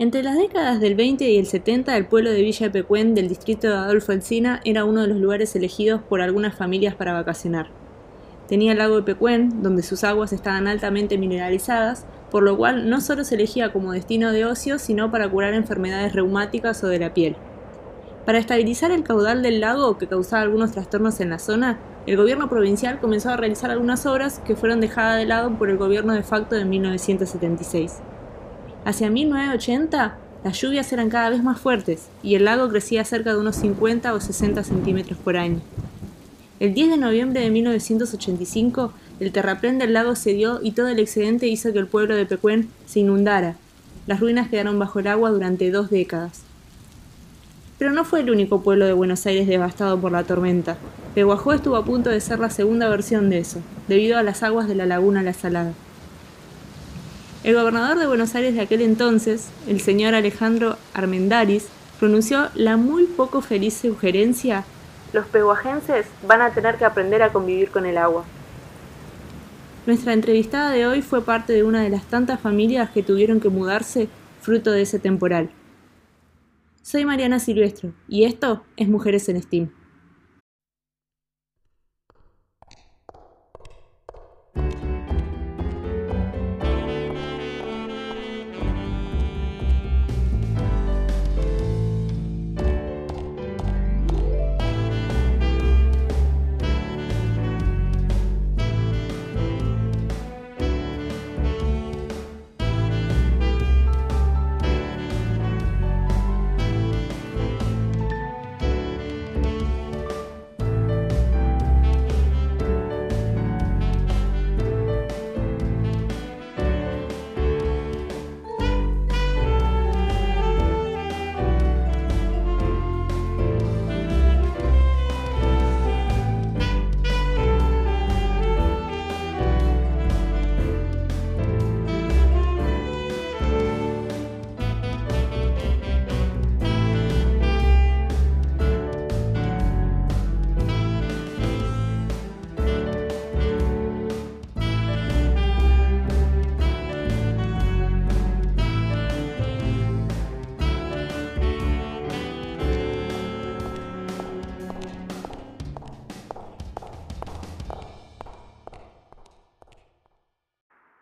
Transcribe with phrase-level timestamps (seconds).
[0.00, 3.68] Entre las décadas del 20 y el 70, el pueblo de Villa Pecuén del distrito
[3.68, 7.66] de Adolfo Encina era uno de los lugares elegidos por algunas familias para vacacionar.
[8.48, 13.02] Tenía el lago de Pecuén, donde sus aguas estaban altamente mineralizadas, por lo cual no
[13.02, 17.12] solo se elegía como destino de ocio, sino para curar enfermedades reumáticas o de la
[17.12, 17.36] piel.
[18.24, 22.48] Para estabilizar el caudal del lago, que causaba algunos trastornos en la zona, el gobierno
[22.48, 26.22] provincial comenzó a realizar algunas obras que fueron dejadas de lado por el gobierno de
[26.22, 28.00] facto de 1976.
[28.90, 33.38] Hacia 1980, las lluvias eran cada vez más fuertes y el lago crecía cerca de
[33.38, 35.60] unos 50 o 60 centímetros por año.
[36.58, 41.46] El 10 de noviembre de 1985, el terraplén del lago cedió y todo el excedente
[41.46, 43.54] hizo que el pueblo de Pecuén se inundara.
[44.08, 46.42] Las ruinas quedaron bajo el agua durante dos décadas.
[47.78, 50.78] Pero no fue el único pueblo de Buenos Aires devastado por la tormenta.
[51.14, 54.66] Peguajó estuvo a punto de ser la segunda versión de eso, debido a las aguas
[54.66, 55.74] de la laguna La Salada.
[57.44, 61.68] El gobernador de Buenos Aires de aquel entonces, el señor Alejandro Armendaris,
[61.98, 64.64] pronunció la muy poco feliz sugerencia
[65.12, 68.24] los pehuajenses van a tener que aprender a convivir con el agua.
[69.86, 73.48] Nuestra entrevistada de hoy fue parte de una de las tantas familias que tuvieron que
[73.48, 74.08] mudarse
[74.40, 75.50] fruto de ese temporal.
[76.82, 79.70] Soy Mariana Silvestro y esto es Mujeres en Steam.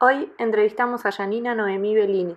[0.09, 2.35] Hoy entrevistamos a Janina Noemí Bellini,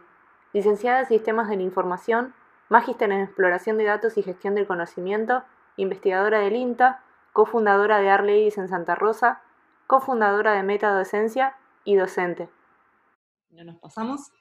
[0.51, 2.33] licenciada en Sistemas de la Información,
[2.67, 5.45] magíster en Exploración de Datos y Gestión del Conocimiento,
[5.77, 9.41] investigadora del INTA, cofundadora de Arleis en Santa Rosa,
[9.87, 11.55] cofundadora de Metadocencia
[11.85, 12.49] y docente.
[13.51, 14.33] No nos pasamos.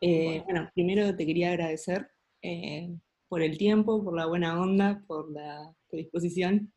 [0.00, 2.88] Eh, bueno, primero te quería agradecer eh,
[3.28, 6.72] por el tiempo, por la buena onda, por la predisposición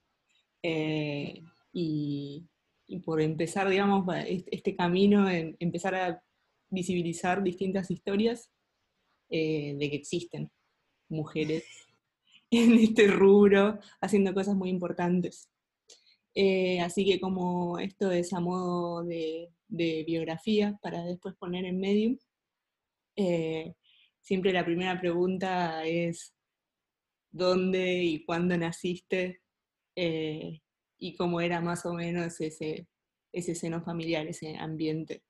[0.61, 1.41] eh,
[1.72, 2.50] y
[2.88, 6.23] y por empezar, digamos, este camino, en empezar a
[6.69, 8.51] visibilizar distintas historias
[9.29, 10.51] eh, de que existen
[11.09, 11.63] mujeres
[12.51, 15.50] en este rubro haciendo cosas muy importantes.
[16.35, 22.17] Eh, así que como esto es a modo de, biografía para después poner en Medium,
[23.16, 23.73] eh,
[24.22, 26.34] siempre la primera pregunta es
[27.31, 29.41] ¿dónde y cuándo naciste?
[30.97, 32.88] Y cómo era más o menos ese,
[33.31, 35.23] ese seno familiar, ese ambiente.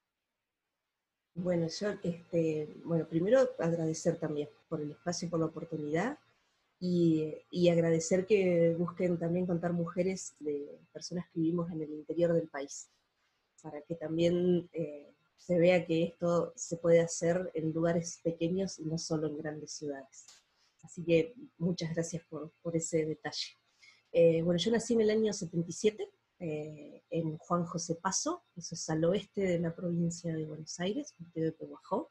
[1.33, 6.17] Bueno, yo, este, bueno, primero agradecer también por el espacio, por la oportunidad
[6.79, 12.47] y, agradecer que busquen también contar mujeres de personas que vivimos en el interior del
[12.47, 12.89] país,
[13.61, 18.85] para que también eh, se vea que esto se puede hacer en lugares pequeños y
[18.85, 20.25] no solo en grandes ciudades.
[20.83, 23.57] Así que muchas gracias por, por ese detalle.
[24.17, 26.09] Eh, bueno, yo nací en el año 77
[26.39, 31.13] eh, en Juan José Paso, eso es al oeste de la provincia de Buenos Aires,
[31.33, 32.09] de Pehuajó.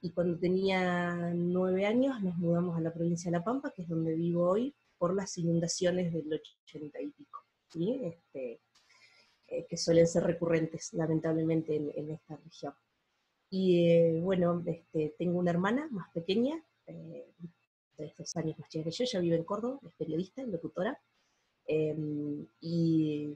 [0.00, 3.88] Y cuando tenía nueve años nos mudamos a la provincia de La Pampa, que es
[3.88, 7.38] donde vivo hoy, por las inundaciones del 80 y pico,
[7.76, 8.60] este,
[9.46, 12.74] eh, que suelen ser recurrentes, lamentablemente, en, esta región.
[13.50, 19.04] Y bueno, este, tengo una hermana más pequeña, de estos años más chica que yo,
[19.04, 21.00] ella vive en Córdoba, es periodista, locutora,
[21.72, 23.32] Em, y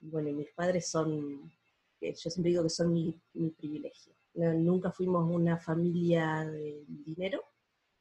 [0.00, 1.52] bueno, mis padres son,
[2.00, 3.16] yo siempre digo que son mi,
[3.56, 4.12] privilegio.
[4.34, 7.44] nunca fuimos una familia de dinero,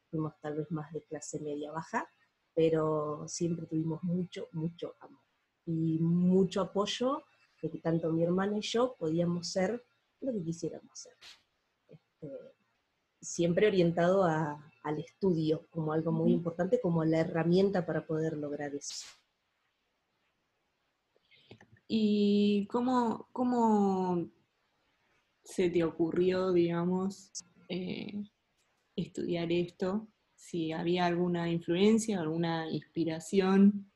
[0.10, 2.10] fuimos tal vez más de clase media baja,
[2.56, 5.22] pero siempre tuvimos mucho, mucho amor
[5.68, 7.24] y mucho apoyo
[7.62, 9.86] de que tanto mi hermana y yo podíamos ser
[10.20, 11.14] lo que quisiéramos ser.
[11.90, 12.31] Este,
[13.22, 18.74] siempre orientado a, al estudio como algo muy importante, como la herramienta para poder lograr
[18.74, 19.06] eso.
[21.88, 24.28] ¿Y cómo, cómo
[25.44, 27.32] se te ocurrió, digamos,
[27.70, 28.24] eh,
[28.96, 30.08] estudiar esto?
[30.36, 33.92] Si había alguna influencia, alguna inspiración.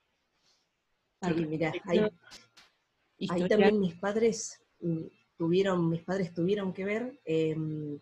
[1.22, 5.06] Sí, mira, ahí, también mis padres mm,
[5.38, 7.20] tuvieron, mis padres tuvieron que ver.
[7.26, 8.00] Em,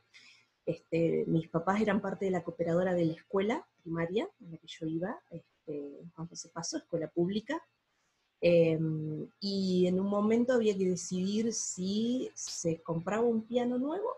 [0.66, 4.68] este, mis papás eran parte de la cooperadora de la escuela primaria en la que
[4.68, 7.66] yo iba, este, Juan José Paso, escuela pública,
[8.40, 14.10] Em, y en un momento había que decidir si se compraba un piano nuevo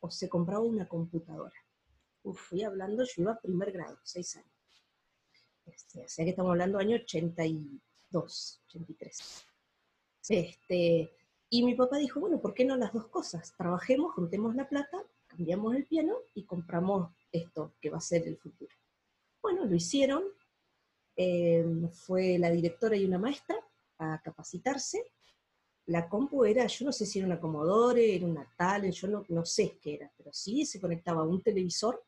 [0.00, 1.54] o se compraba una computadora.
[2.34, 4.50] fui hablando, yo iba a primer grado, seis años.
[5.64, 9.46] Este, o sea que estamos hablando año 82, 83.
[10.28, 11.12] Este,
[11.50, 13.54] y mi papá dijo, bueno, ¿por qué no las dos cosas?
[13.56, 18.36] Trabajemos, juntemos la plata, cambiamos el piano y compramos esto que va a ser el
[18.36, 18.74] futuro.
[19.40, 20.24] Bueno, lo hicieron,
[21.14, 23.56] em, fue la directora y una maestra,
[23.98, 25.12] a capacitarse,
[25.86, 29.24] la compu era, yo no sé si era una Commodore, era una tal, yo no,
[29.28, 32.02] no sé qué era, pero sí se conectaba a un televisor,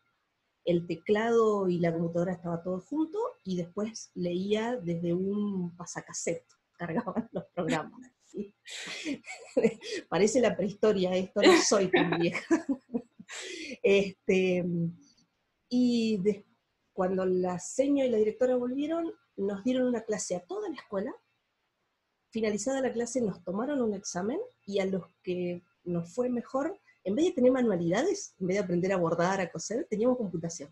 [0.65, 6.47] el teclado y la computadora estaba todo junto, y después leía desde un pasacassette,
[6.77, 8.13] cargaban los programas.
[10.09, 12.67] Parece la prehistoria esto, no soy tan vieja.
[13.83, 14.65] este,
[15.69, 16.23] y
[16.93, 21.15] cuando la seño y la directora volvieron, nos dieron una clase a toda la escuela,
[22.31, 27.15] finalizada la clase nos tomaron un examen y a los que nos fue mejor, en
[27.15, 30.71] vez de tener manualidades, en vez de aprender a bordar, a coser, teníamos computación.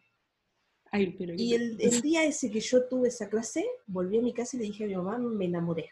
[0.92, 4.66] y el, día ese que yo tuve esa clase, volví a mi casa y le
[4.66, 5.90] dije a mi mamá, me enamoré.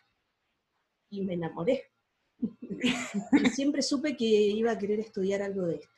[1.10, 1.90] Y me enamoré.
[2.60, 5.88] y siempre supe que iba a querer estudiar algo de esto.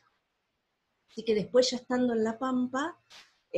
[1.09, 2.97] Así que después ya estando en La Pampa,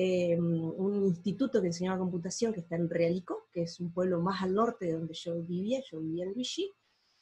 [0.01, 4.41] Em, un instituto que enseñaba computación que está en Realico, que es un pueblo más
[4.41, 6.71] al norte de donde yo vivía, yo vivía en Luigi,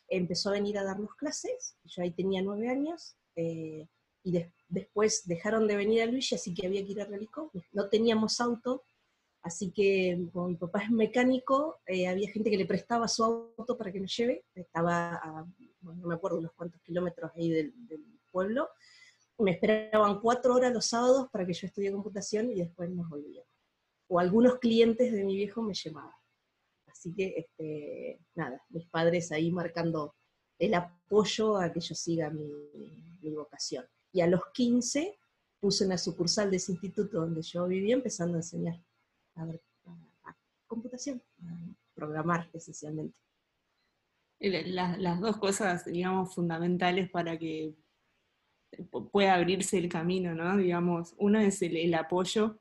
[0.08, 3.88] empezó a venir a darnos clases, yo ahí tenía nueve años, eh,
[4.22, 7.90] y después dejaron de venir a Luigi, así que había que ir a Realico, no
[7.90, 8.84] teníamos auto,
[9.42, 13.76] así que como mi papá es mecánico, eh, había gente que le prestaba su auto
[13.76, 15.48] para que nos lleve, estaba a,
[15.82, 17.74] no me acuerdo unos cuantos kilómetros ahí del
[18.32, 18.70] pueblo,
[19.40, 23.50] me esperaban cuatro horas los sábados para que yo estudie computación y después nos volvíamos.
[24.08, 26.14] O algunos clientes de mi viejo me llevaban.
[26.88, 30.16] Así que, este, nada, mis padres ahí marcando
[30.58, 32.50] el apoyo a que yo siga mi,
[33.36, 33.86] vocación.
[34.14, 35.20] Y a los 15
[35.60, 38.82] puse una sucursal de ese instituto donde yo vivía empezando a enseñar
[39.36, 39.46] a,
[40.66, 43.20] computación, a programar esencialmente.
[44.40, 47.76] las dos cosas, digamos, fundamentales para que
[49.12, 50.58] puede abrirse el camino, ¿no?
[50.58, 52.60] Digamos, uno es el, apoyo,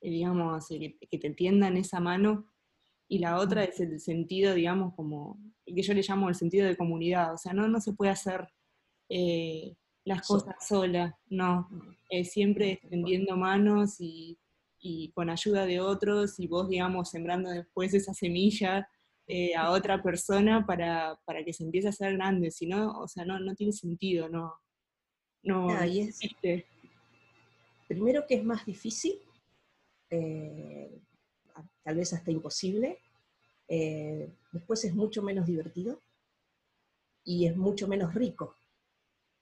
[0.00, 2.46] eh, digamos, que te entiendan esa mano,
[3.08, 6.76] y la otra es el sentido, digamos, como, que yo le llamo el sentido de
[6.76, 8.48] comunidad, o sea, no, no se puede hacer
[9.08, 9.74] eh,
[10.04, 11.68] las cosas sola, no,
[12.22, 14.38] siempre extendiendo manos y,
[15.12, 18.88] con ayuda de otros, y vos, digamos, sembrando después esa semilla
[19.26, 23.08] eh, a otra persona para, para, que se empiece a hacer grande, si no, o
[23.08, 24.54] sea, no, no tiene sentido, no,
[25.42, 25.70] no
[27.88, 29.18] Primero que es más difícil,
[30.10, 31.00] eh,
[31.82, 33.00] tal vez hasta imposible.
[33.66, 36.00] Eh, después es mucho menos divertido
[37.24, 38.54] y es mucho menos rico.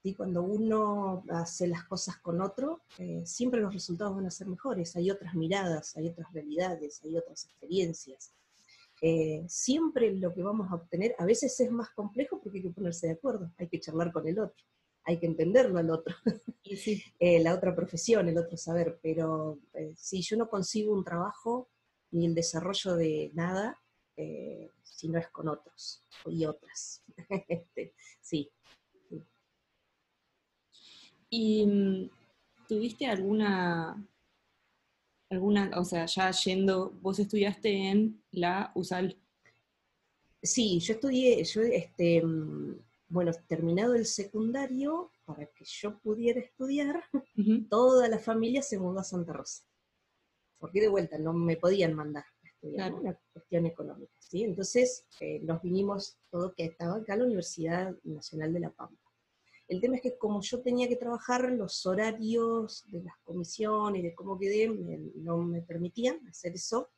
[0.02, 4.46] y Cuando uno hace las cosas con otro, eh, siempre los resultados van a ser
[4.46, 4.96] mejores.
[4.96, 8.32] Hay otras miradas, hay otras realidades, hay otras experiencias.
[9.46, 13.08] siempre lo que vamos a obtener, a veces es más complejo porque hay que ponerse
[13.08, 14.64] de acuerdo, hay que charlar con el otro
[15.08, 16.14] hay que entenderlo al otro,
[17.18, 21.70] eh, la otra profesión, el otro saber, pero eh, si yo no consigo un trabajo
[22.10, 23.80] ni el desarrollo de nada,
[24.18, 27.02] eh, si no es con otros y otras.
[27.48, 28.50] Este, sí.
[31.30, 32.10] ¿Y mm,
[32.68, 34.06] tuviste alguna,
[35.30, 39.16] alguna, o sea, ya yendo, vos estudiaste en la USAL?
[40.42, 47.02] Sí, yo estudié, yo este, mm, bueno, terminado el secundario, para que yo pudiera estudiar,
[47.70, 49.64] toda la familia se mudó a Santa Rosa.
[50.58, 54.12] Porque de vuelta no me podían mandar a estudiar, una cuestión económica.
[54.18, 54.44] ¿sí?
[54.44, 59.08] Entonces eh, nos vinimos todo que estaba acá la Universidad Nacional de La Pampa.
[59.68, 64.14] El tema es que como yo tenía que trabajar, los horarios de las comisiones, de
[64.14, 64.68] cómo quedé,
[65.16, 66.90] no me permitían hacer eso.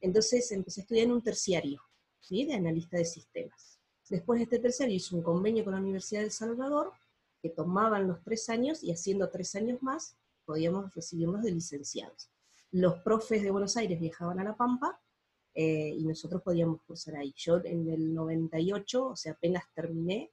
[0.00, 1.82] Entonces empecé a estudiar en un terciario,
[2.20, 2.44] ¿sí?
[2.44, 3.77] de analista de sistemas.
[4.08, 6.92] Después de este tercer hizo un convenio con la Universidad de El Salvador,
[7.42, 12.30] que tomaban los tres años y haciendo tres años más podíamos recibirnos de licenciados.
[12.70, 15.00] los profes de Buenos Aires viajaban a La Pampa
[15.54, 17.34] eh, y nosotros podíamos cursar ahí.
[17.36, 20.30] Yo en el 98, o sea, apenas terminé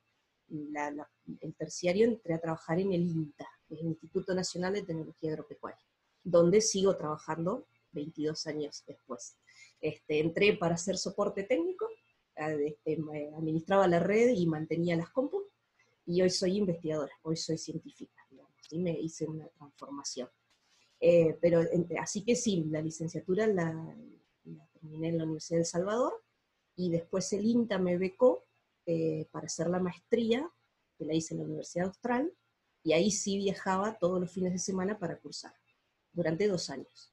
[0.50, 5.86] el terciario, entré a trabajar en el INTA, el Instituto Nacional de Tecnología Agropecuaria,
[6.24, 9.38] donde sigo trabajando 22 años después.
[9.82, 11.88] Este, entré para hacer soporte técnico,
[12.36, 12.98] este,
[13.36, 15.44] administraba la red y mantenía las compus,
[16.06, 20.30] y hoy soy investigadora, hoy soy científica, digamos, y me hice una transformación.
[21.00, 21.62] Eh, pero
[22.00, 23.96] así que sí, la licenciatura la,
[24.74, 26.24] terminé en la Universidad de Salvador,
[26.76, 28.46] y después el INTA me becó
[28.86, 30.50] eh, para hacer la maestría,
[30.98, 32.32] que la hice en la Universidad Austral,
[32.84, 35.54] y ahí sí viajaba todos los fines de semana para cursar,
[36.14, 37.12] durante dos años.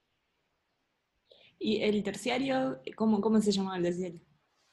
[1.59, 4.21] ¿Y el terciario, cómo, cómo se llamaba el terciario?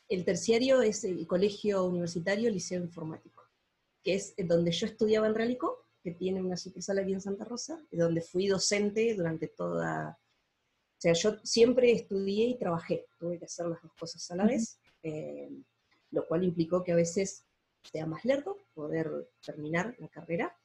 [0.09, 3.43] El terciario es el Colegio Universitario Liceo Informático,
[4.03, 7.79] que es donde yo estudiaba en Realico, que tiene una sucursal aquí en Santa Rosa,
[7.91, 10.19] y donde fui docente durante toda...
[10.19, 14.45] O sea, yo siempre estudié y trabajé, tuve que hacer las dos cosas a la
[14.45, 15.49] vez, eh,
[16.09, 17.45] lo cual implicó que a veces
[17.83, 20.57] sea más lerdo poder terminar la carrera,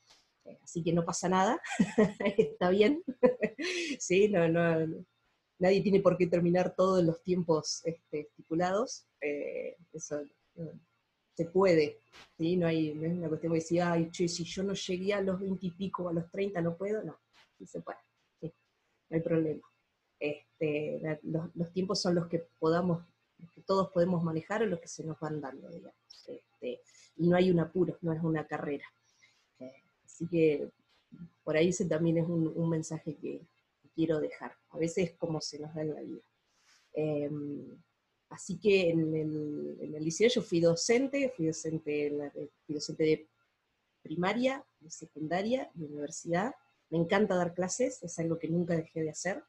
[0.44, 1.60] eh, así que no pasa nada,
[2.38, 3.04] está bien,
[4.00, 5.04] sí, no, no,
[5.64, 10.20] nadie tiene por qué terminar todos los tiempos este, estipulados, eh, eso
[11.32, 12.00] se puede,
[12.36, 12.56] ¿sí?
[12.58, 15.22] no, hay, no es una cuestión de decir, ay, che, si yo no llegué a
[15.22, 17.18] los 20 y pico, a los 30 no puedo, no,
[17.56, 17.98] sí se puede,
[18.42, 18.50] no
[19.16, 19.62] hay problema.
[20.20, 23.02] Este, los, tiempos son los que podamos,
[23.38, 25.96] los que todos podemos manejar o los que se nos van dando, digamos.
[26.28, 26.82] Este,
[27.16, 28.84] y no hay un apuro, no es una carrera.
[29.60, 30.68] Eh, así que
[31.42, 33.40] por ahí ese también es un mensaje que,
[33.94, 34.56] quiero dejar.
[34.70, 36.22] A veces como se nos da en la vida.
[36.92, 37.82] Em,
[38.28, 42.12] así que en el, liceo yo fui docente, fui docente,
[42.68, 43.28] docente de
[44.02, 46.54] primaria, de secundaria, de universidad.
[46.90, 49.42] Me encanta dar clases, es algo que nunca dejé de hacer.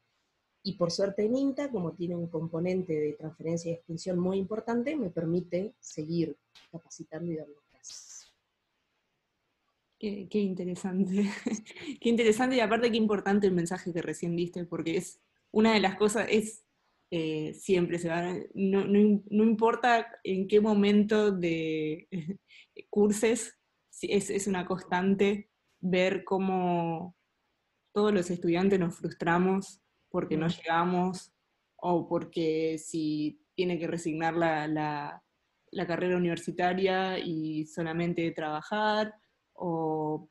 [0.62, 4.96] Y por suerte en INTA, como tiene un componente de transferencia y extensión muy importante,
[4.96, 6.36] me permite seguir
[6.72, 7.65] capacitando y dando
[9.98, 11.30] Qué, interesante.
[12.00, 15.20] qué interesante y aparte qué importante el mensaje que recién diste, porque es
[15.52, 16.64] una de las cosas, es
[17.10, 22.08] eh, siempre se va, no, no, importa en qué momento de
[22.90, 23.58] curses,
[24.02, 25.50] es, es una constante
[25.80, 27.16] ver cómo
[27.94, 31.32] todos los estudiantes nos frustramos porque no llegamos
[31.76, 35.22] o porque si tiene que resignar la, la,
[35.70, 39.14] la carrera universitaria y solamente trabajar
[39.56, 40.28] o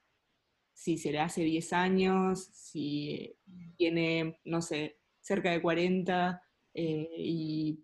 [0.74, 3.36] si se le hace 10 años, si
[3.78, 6.42] tiene, no sé, cerca de 40,
[6.74, 7.80] eh, y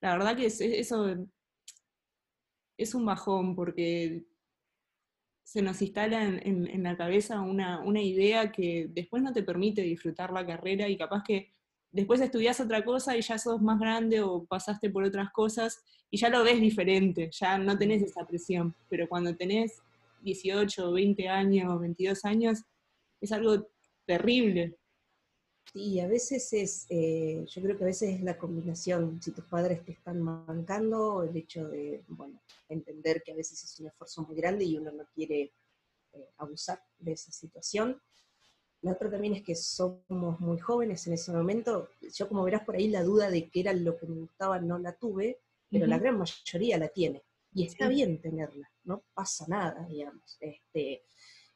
[0.00, 1.28] la verdad que eso
[2.76, 4.24] es un bajón porque
[5.44, 10.32] se nos instala en, la cabeza una, una, idea que después no te permite disfrutar
[10.32, 11.52] la carrera y capaz que
[11.92, 16.16] después estudias otra cosa y ya sos más grande o pasaste por otras cosas y
[16.16, 19.80] ya lo ves diferente, ya no tenés esa presión, pero cuando tenés
[20.24, 22.62] 18, 20 años, 22 años,
[23.20, 23.68] es algo
[24.06, 24.76] terrible.
[25.72, 29.44] Sí, a veces es, eh, yo creo que a veces es la combinación, si tus
[29.44, 34.22] padres te están mancando, el hecho de, bueno, entender que a veces es un esfuerzo
[34.22, 35.52] muy grande y uno no quiere
[36.12, 38.00] eh, abusar de esa situación.
[38.82, 41.88] La otra también es que somos muy jóvenes en ese momento.
[42.14, 44.78] Yo como verás por ahí la duda de qué era lo que me gustaba no
[44.78, 45.40] la tuve,
[45.70, 47.24] pero la gran mayoría la tiene.
[47.54, 50.36] Y está bien tenerla, no pasa nada, digamos.
[50.40, 51.04] Este,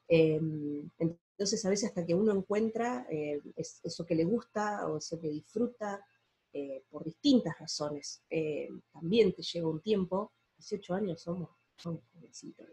[0.07, 5.19] em, entonces, a veces hasta que uno encuentra eh, eso que le gusta o eso
[5.19, 6.03] que disfruta,
[6.51, 12.65] eh, por distintas razones, eh, también te lleva un tiempo, 18 años somos, somos jovencitos,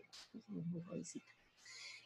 [0.47, 1.35] somos muy jovencitos.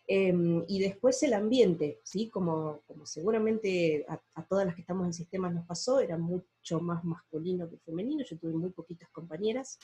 [0.06, 2.28] Em, y después el ambiente, ¿sí?
[2.28, 6.80] como, como seguramente a, a, todas las que estamos en sistemas nos pasó, era mucho
[6.80, 9.78] más masculino que femenino, yo tuve muy poquitas compañeras,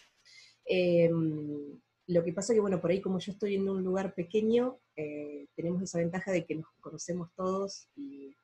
[0.66, 4.78] Em, lo que pasa que, bueno, por ahí como yo estoy en un lugar pequeño,
[4.96, 8.35] eh, tenemos esa ventaja de que nos conocemos todos y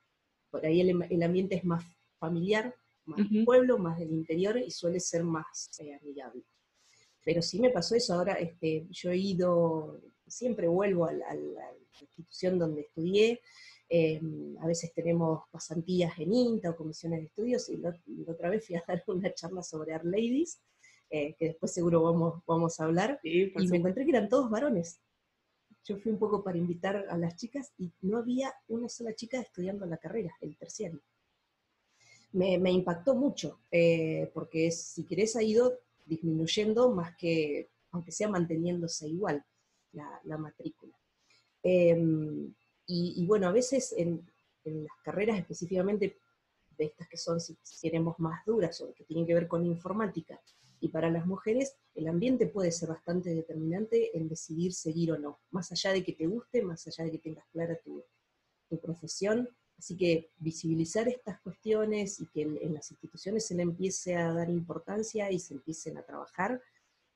[0.51, 1.85] por ahí el, ambiente es más
[2.19, 2.75] familiar,
[3.07, 6.43] más del pueblo, más del interior y suele ser más eh, amigable.
[7.25, 11.27] Pero sí me pasó eso, ahora este, yo he ido, siempre vuelvo a la,
[12.01, 13.41] institución donde estudié,
[13.89, 18.67] em, a veces tenemos pasantías en INTA o comisiones de estudios, y la, otra vez
[18.67, 20.61] fui a dar una charla sobre Art Ladies,
[21.15, 24.99] eh, que después seguro vamos, vamos a hablar, y me encontré que eran todos varones.
[25.85, 29.39] Yo fui un poco para invitar a las chicas y no había una sola chica
[29.39, 31.03] estudiando la carrera, el terciario.
[32.33, 38.29] Me, me impactó mucho, eh, porque si querés ha ido disminuyendo más que, aunque sea
[38.29, 39.45] manteniéndose igual,
[39.93, 40.97] la, la matrícula.
[41.63, 42.55] Em,
[42.87, 44.27] y, y, bueno, a veces en,
[44.65, 46.17] en las carreras específicamente
[46.79, 50.41] de estas que son, si queremos, más duras o que tienen que ver con informática,
[50.83, 55.39] y para las mujeres el ambiente puede ser bastante determinante en decidir seguir o no,
[55.53, 58.05] más allá de que te guste, más allá de que tengas clara tu,
[58.83, 59.49] profesión.
[59.79, 64.49] Así que visibilizar estas cuestiones y que en, las instituciones se le empiece a dar
[64.49, 66.61] importancia y se empiecen a trabajar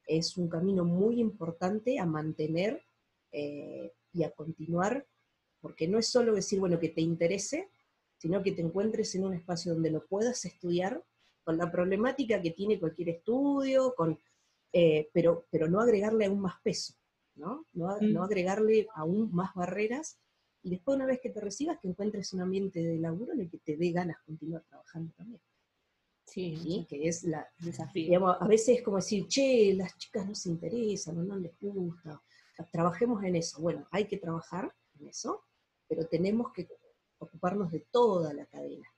[0.06, 2.84] es un camino muy importante a mantener
[3.32, 5.06] eh, y a continuar,
[5.60, 7.68] porque no es solo decir, bueno, que te interese,
[8.18, 11.02] sino que te encuentres en un espacio donde lo puedas estudiar
[11.46, 14.18] con la problemática que tiene cualquier estudio, con,
[14.72, 16.94] eh, pero, pero no agregarle aún más peso,
[17.36, 17.66] ¿no?
[17.72, 18.16] No, mm.
[18.16, 20.18] agregarle aún más barreras,
[20.64, 23.48] y después una vez que te recibas, que encuentres un ambiente de laburo en el
[23.48, 25.40] que te dé ganas continuar trabajando también.
[26.24, 28.28] Sí, que es la desafío.
[28.28, 32.20] a veces es como decir, che, las chicas no se interesan, o no les gusta,
[32.72, 33.60] trabajemos en eso.
[33.60, 35.44] Bueno, hay que trabajar en eso,
[35.86, 36.66] pero tenemos que
[37.18, 38.90] ocuparnos de toda la cadena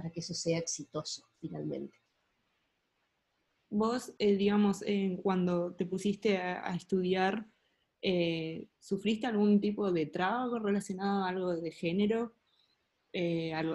[0.00, 1.94] para que eso sea exitoso finalmente.
[3.68, 4.82] Vos, eh, digamos,
[5.22, 7.46] cuando te pusiste a, estudiar,
[8.02, 12.34] eh, ¿sufriste algún tipo de trago relacionado a algo de género?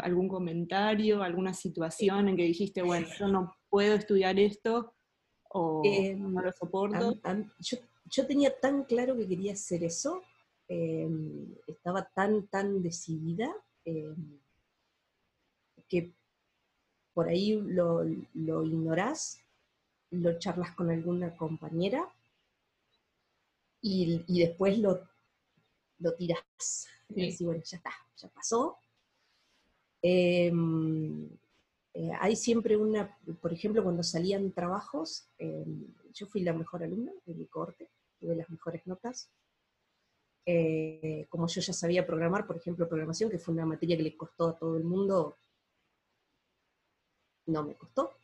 [0.01, 4.93] ¿Algún comentario, alguna situación en que dijiste, bueno, yo no puedo estudiar esto
[5.49, 5.83] o
[6.17, 7.21] no lo soporto?
[8.05, 10.21] yo tenía tan claro que quería hacer eso,
[10.67, 13.51] em, estaba tan, tan decidida,
[13.83, 14.39] em,
[15.87, 16.13] que
[17.13, 19.39] por ahí lo, lo, ignorás,
[20.11, 22.07] lo charlas con alguna compañera
[23.81, 25.07] y, después lo,
[25.99, 26.87] lo tirás.
[27.09, 28.77] Y bueno, ya está, ya pasó.
[30.01, 31.29] Em,
[31.93, 35.29] eh, hay siempre una, por ejemplo, cuando salían trabajos,
[36.13, 37.89] yo fui la mejor alumna de mi corte,
[38.19, 39.29] tuve las mejores notas.
[40.45, 44.17] Eh, como yo ya sabía programar, por ejemplo, programación, que fue una materia que le
[44.17, 45.37] costó a todo el mundo,
[47.47, 48.17] no me costó.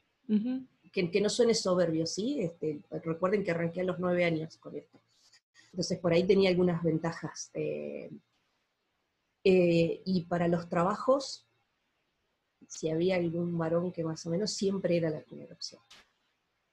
[0.92, 2.42] que, que, no suene soberbio, ¿sí?
[2.42, 5.00] Este, recuerden que arranqué a los nueve años con esto.
[5.72, 7.50] Entonces, por ahí tenía algunas ventajas.
[7.54, 8.12] Eh,
[9.44, 11.48] eh, y para los trabajos,
[12.68, 15.82] si había algún varón que más o menos, siempre era la primera opción.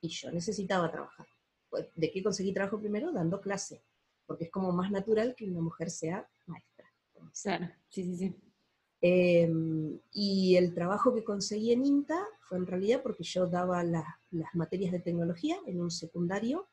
[0.01, 1.27] Y yo necesitaba trabajar.
[1.71, 3.13] Pues, ¿de qué conseguí trabajo primero?
[3.13, 3.83] Dando clase,
[4.27, 6.93] porque es como más natural que una mujer sea maestra.
[7.43, 8.37] Claro, sí, sí, sí.
[9.01, 14.55] Em, y el trabajo que conseguí en INTA fue en realidad porque yo daba las
[14.55, 16.69] materias de tecnología en un secundario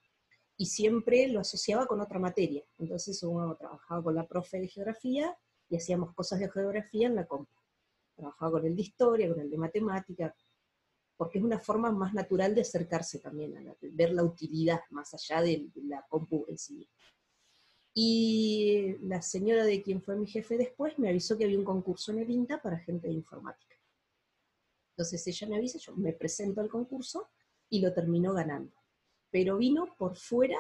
[0.58, 2.64] y siempre lo asociaba con otra materia.
[2.80, 5.38] Entonces uno trabajaba con la profe de geografía
[5.70, 7.52] y hacíamos cosas de geografía en la compu.
[8.16, 10.36] Trabajaba con el de historia, con el de matemática,
[11.18, 15.42] porque es una forma más natural de acercarse también, a ver la utilidad más allá
[15.42, 16.88] de, la compu en sí.
[17.98, 22.12] Y la señora de quien fue mi jefe después me avisó que había un concurso
[22.12, 23.76] en el INTA para gente de informática.
[24.92, 27.30] Entonces ella me avisa, yo me presento al concurso
[27.70, 28.74] y lo terminó ganando.
[29.32, 30.58] Pero vino por fuera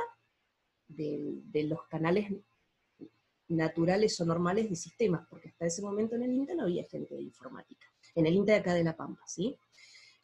[0.87, 2.31] de, de los canales
[3.49, 7.15] naturales o normales de sistemas, porque hasta ese momento en el INTA no había gente
[7.15, 7.85] de informática.
[8.15, 9.57] En el INTA de acá de La Pampa, ¿sí?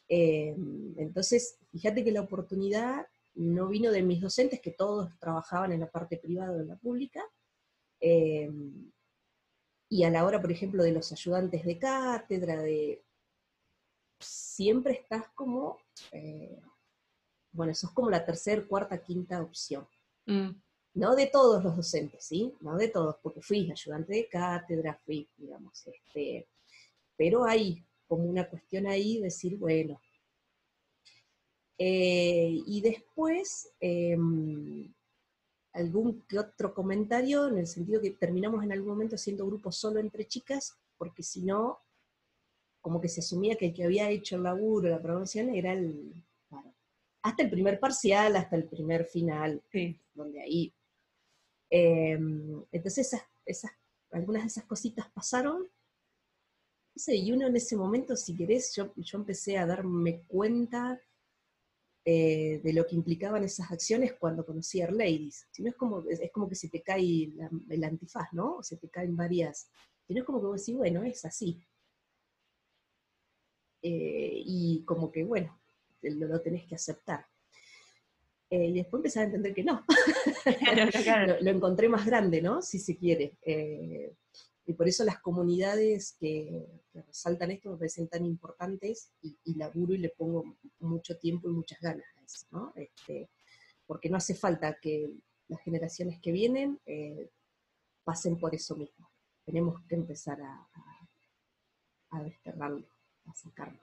[0.08, 0.56] Eh,
[0.98, 5.90] entonces, fíjate que la oportunidad no vino de mis docentes, que todos trabajaban en la
[5.90, 7.24] parte privada o en la pública,
[8.00, 8.50] eh,
[9.90, 13.04] y a la hora, por ejemplo, de los ayudantes de cátedra, de
[14.20, 15.80] siempre estás como,
[16.12, 16.62] eh,
[17.52, 19.88] bueno, sos como la tercera, cuarta, quinta opción.
[20.26, 20.52] Mm.
[20.94, 22.54] No de todos los docentes, ¿sí?
[22.62, 26.48] No de todos, porque fui ayudante de cátedra, fui, digamos, este,
[27.18, 30.02] pero hay como una cuestión ahí, decir, bueno.
[31.84, 34.94] Eh, y después, em,
[35.74, 40.00] algún que otro comentario, en el sentido que terminamos en algún momento haciendo grupos solo
[40.00, 41.80] entre chicas, porque si no,
[42.82, 46.24] como que se asumía que el que había hecho el laburo, la promoción, era el,
[47.24, 49.64] hasta el primer parcial, hasta el primer final,
[50.14, 50.72] donde ahí.
[51.68, 53.12] Em, entonces,
[53.44, 53.72] esas,
[54.12, 55.68] algunas de esas cositas pasaron,
[57.08, 61.02] y uno en ese momento, si querés, yo, yo empecé a darme cuenta
[62.04, 65.48] eh, de lo que implicaban esas acciones cuando conocí a Ladies.
[65.52, 67.32] Si no es como, es, como que se te cae
[67.70, 68.58] el antifaz, ¿no?
[68.58, 69.70] O se te caen varias.
[70.08, 71.64] Si no es como que vos decís, bueno, es así.
[73.84, 75.62] Eh, y como que, bueno,
[76.02, 77.26] lo, lo tenés que aceptar.
[78.50, 79.86] Eh, y después empecé a entender que no.
[81.42, 82.62] lo, encontré más grande, ¿no?
[82.62, 83.38] Si se quiere.
[84.66, 89.98] Y por eso las comunidades que, resaltan esto me parecen tan importantes y, laburo y
[89.98, 92.74] le pongo mucho tiempo y muchas ganas a eso, ¿no?
[92.76, 93.30] Este,
[93.86, 95.14] porque no hace falta que
[95.48, 97.30] las generaciones que vienen eh,
[98.04, 99.10] pasen por eso mismo.
[99.46, 100.68] Tenemos que empezar a,
[102.12, 102.88] a, desterrarlo,
[103.34, 103.82] sacarlo.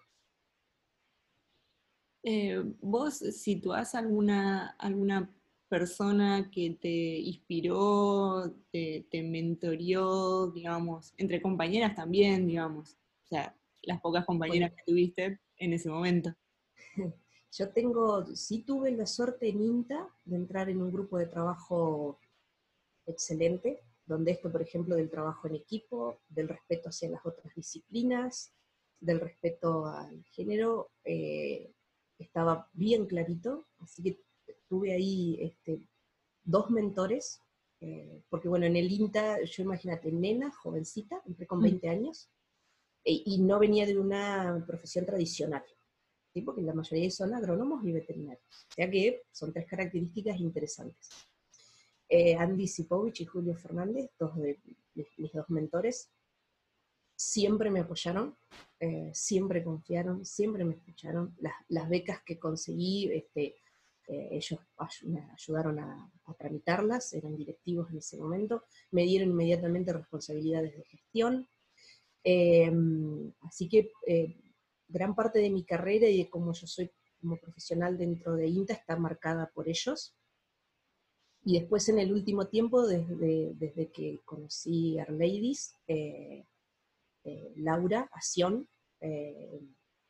[2.23, 5.35] Eh, ¿Vos situás alguna, alguna
[5.69, 12.95] persona que te inspiró, te, te mentorió, digamos, entre compañeras también, digamos?
[13.25, 16.35] O sea, las pocas compañeras que tuviste en ese momento.
[17.53, 22.21] Yo tengo, sí tuve la suerte en INTA de entrar en un grupo de trabajo
[23.07, 28.53] excelente, donde esto, por ejemplo, del trabajo en equipo, del respeto hacia las otras disciplinas,
[29.01, 31.73] del respeto al género, eh,
[32.19, 34.21] estaba bien clarito, así que
[34.69, 35.81] tuve ahí este,
[36.45, 37.43] dos mentores,
[37.81, 41.91] eh, porque bueno, en el INTA, yo imagínate, nena, jovencita, entré con 20 mm.
[41.91, 42.31] años,
[43.05, 45.65] e, y no venía de una profesión tradicional,
[46.33, 46.43] ¿sí?
[46.43, 51.09] porque la mayoría son agrónomos y veterinarios, o sea que son tres características interesantes.
[52.11, 54.59] Eh, Andy Sipovich y Julio Fernández, dos de
[54.95, 56.11] mis dos mentores,
[57.19, 58.37] siempre me apoyaron,
[58.79, 61.37] eh, siempre confiaron, siempre me escucharon.
[61.69, 63.57] Las, becas que conseguí, este,
[64.09, 64.61] eh, ellos
[65.05, 71.49] me ayudaron a, tramitarlas, eran directivos en ese momento, me dieron inmediatamente responsabilidades de gestión.
[72.23, 73.91] Em, así que
[74.89, 76.91] gran parte de mi carrera y de cómo yo soy
[77.21, 80.15] como profesional dentro de INTA está marcada por ellos.
[81.45, 86.45] Y después en el último tiempo, desde, desde que conocí a Ladies, eh,
[87.25, 88.69] eh, Laura Ación
[89.01, 89.61] eh,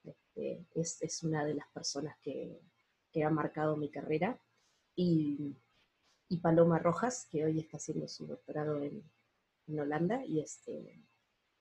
[0.04, 2.60] este, es, una de las personas que,
[3.12, 4.40] que ha marcado mi carrera.
[4.96, 5.56] Y,
[6.28, 9.02] y, Paloma Rojas, que hoy está haciendo su doctorado en,
[9.66, 10.24] en Holanda.
[10.26, 11.00] Y este,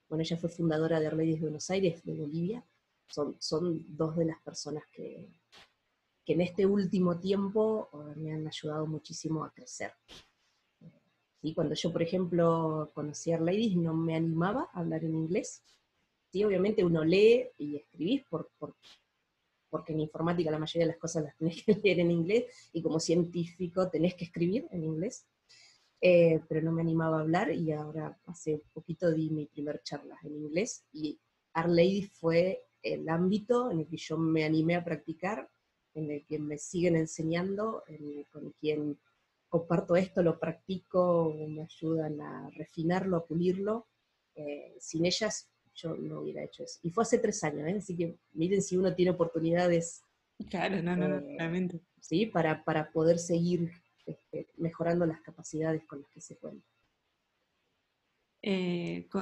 [0.09, 2.65] bueno, ella fue fundadora de Ladies Buenos Aires, de Bolivia.
[3.09, 5.29] Son, son dos de las personas que,
[6.27, 9.93] que en este último tiempo eh, me han ayudado muchísimo a crecer.
[11.41, 11.53] ¿Sí?
[11.53, 15.63] Cuando yo, por ejemplo, conocí a Ladies, no me animaba a hablar en inglés.
[16.31, 16.43] ¿Sí?
[16.43, 18.49] Obviamente uno lee y escribís por,
[19.69, 22.81] porque en informática la mayoría de las cosas las tenés que leer en inglés y
[22.81, 25.27] como científico tenés que escribir en inglés.
[25.99, 30.15] Eh, pero no me animaba a hablar y ahora hace poquito di mi primer charla
[30.21, 31.19] en inglés y
[31.55, 35.49] Our Ladies fue el ámbito en el que yo me animé a practicar
[35.95, 37.83] en el que me siguen enseñando,
[38.31, 38.99] con quien
[39.49, 43.87] comparto esto, lo practico, me ayudan a refinarlo, a pulirlo.
[44.35, 46.79] Eh, sin ellas yo no hubiera hecho eso.
[46.83, 47.77] Y fue hace tres años, ¿eh?
[47.77, 50.01] así que miren si uno tiene oportunidades.
[50.49, 51.79] Claro, no, no, eh, realmente.
[52.01, 53.71] Sí, para, para poder seguir
[54.05, 56.65] este, mejorando las capacidades con las que se cuenta.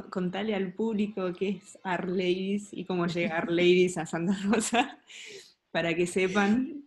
[0.10, 5.00] contale al público qué es Art Ladies y cómo llega Art Ladies a Santa Rosa
[5.72, 6.86] para que sepan.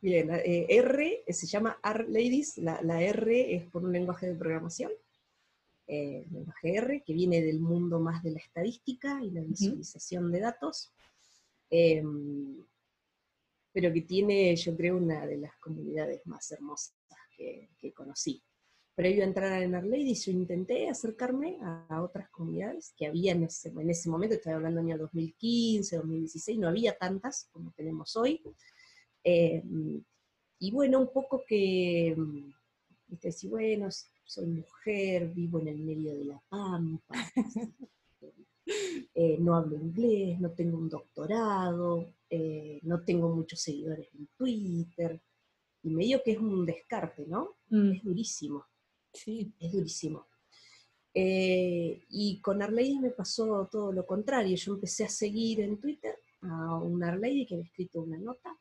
[0.00, 4.34] Bien, eh, R eh, se llama R Ladies, la, R es por un lenguaje de
[4.34, 4.92] programación,
[5.86, 10.40] eh, lenguaje R, que viene del mundo más de la estadística y la visualización de
[10.40, 10.92] datos,
[11.70, 12.64] em,
[13.72, 16.96] pero que tiene, yo creo, una de las comunidades más hermosas
[17.36, 18.42] que, que conocí
[18.96, 23.68] previo a entrar en Arladies, yo intenté acercarme a, otras comunidades que había en ese,
[23.68, 28.40] en ese momento, estoy hablando del año 2015, 2016, no había tantas como tenemos hoy.
[29.22, 29.62] Eh,
[30.58, 32.16] y bueno, un poco que,
[33.06, 33.88] viste, si bueno,
[34.26, 37.14] soy mujer, vivo en el medio de la pampa,
[39.14, 45.20] eh, no hablo inglés, no tengo un doctorado, eh, no tengo muchos seguidores en Twitter,
[45.82, 47.56] y medio que es un descarte, ¿no?
[47.68, 47.92] Mm.
[47.92, 48.66] Es durísimo.
[49.12, 49.52] Sí.
[49.60, 50.26] Es durísimo.
[51.14, 54.56] Eh, y con Arlady me pasó todo lo contrario.
[54.56, 58.58] Yo empecé a seguir en Twitter a una Arlady que había escrito una nota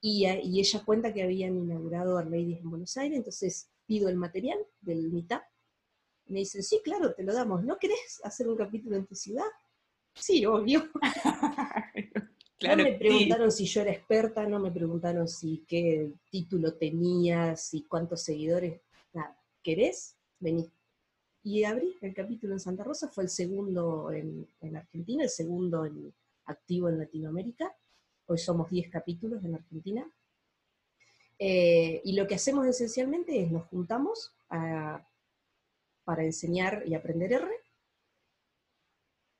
[0.00, 5.10] y, ella cuenta que habían inaugurado Arladies en Buenos Aires, entonces pido el material del
[5.10, 5.40] Meetup.
[6.26, 7.64] Me dicen, sí, claro, te lo damos.
[7.64, 9.46] ¿No querés hacer un capítulo en tu ciudad?
[10.14, 10.90] Sí, obvio.
[12.60, 17.84] no me preguntaron si yo era experta, no me preguntaron si qué título tenía, si
[17.84, 18.82] cuántos seguidores,
[19.14, 19.34] nada.
[19.62, 20.16] ¿querés?
[20.38, 20.70] Vení.
[21.42, 24.46] Y abrí el capítulo en Santa Rosa, fue el segundo en,
[24.76, 26.12] Argentina, el segundo en,
[26.44, 27.74] activo en Latinoamérica.
[28.26, 30.06] Hoy somos 10 capítulos en Argentina.
[31.38, 37.48] Eh, y lo que hacemos esencialmente es nos juntamos para enseñar y aprender R,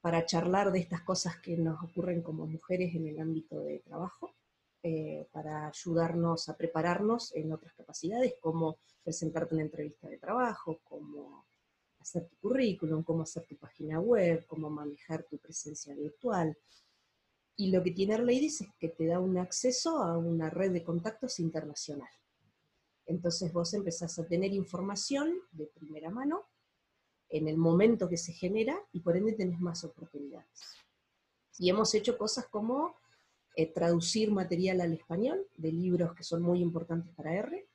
[0.01, 4.35] para charlar de estas cosas que nos ocurren como mujeres en el ámbito de trabajo,
[4.83, 11.47] eh, para ayudarnos a prepararnos en otras capacidades, como presentarte una entrevista de trabajo, cómo
[11.99, 16.57] hacer tu currículum, cómo hacer tu página web, cómo manejar tu presencia virtual.
[17.61, 20.85] Y lo que tiene Ladies es que te da un acceso a una red de
[20.85, 22.09] contactos internacional.
[23.05, 26.47] Entonces vos empezás a tener información de primera mano
[27.29, 30.77] en el momento que se genera y por ende tenés más oportunidades.
[31.59, 32.95] Y hemos hecho cosas como
[33.57, 37.67] eh, traducir material al español de libros que son muy importantes para R,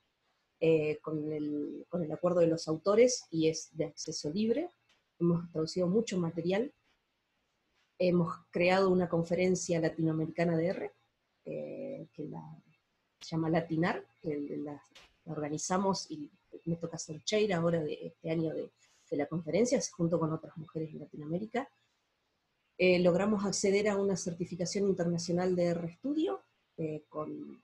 [0.62, 4.70] eh, con, el, con, el, acuerdo de los autores y es de acceso libre.
[5.20, 6.72] Hemos traducido mucho material.
[8.00, 10.92] Hemos creado una conferencia latinoamericana de R,
[11.46, 12.42] eh, que la,
[13.20, 14.82] se llama Latinar, que la,
[15.26, 16.30] organizamos y
[16.66, 18.72] me toca ser chair ahora de este año de,
[19.10, 21.70] de la conferencia, junto con otras mujeres en Latinoamérica.
[22.78, 26.42] Eh, logramos acceder a una certificación internacional de RStudio,
[26.78, 27.62] eh, con,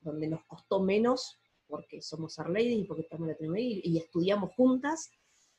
[0.00, 4.54] donde nos costó menos, porque somos Ladies y porque estamos en la y, y estudiamos
[4.54, 5.10] juntas,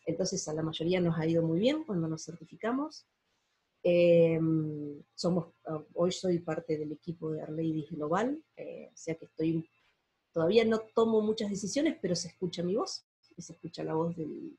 [0.06, 3.06] entonces a la mayoría nos ha ido muy bien cuando nos certificamos.
[3.90, 4.38] Eh,
[5.94, 9.70] hoy soy parte del equipo de Ladies Global, o sea que estoy,
[10.34, 13.06] todavía no tomo muchas decisiones, pero se escucha mi voz,
[13.38, 14.58] se escucha la voz del,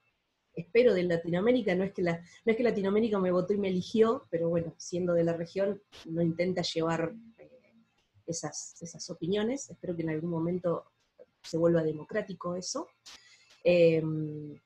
[0.55, 2.12] espero de Latinoamérica, no es, que no
[2.47, 6.23] es que Latinoamérica me votó y me eligió, pero bueno, siendo de la región, no
[6.23, 7.75] intenta llevar eh,
[8.27, 10.87] esas, esas opiniones, espero que en algún momento
[11.43, 12.88] se vuelva democrático eso.
[13.62, 14.59] Em,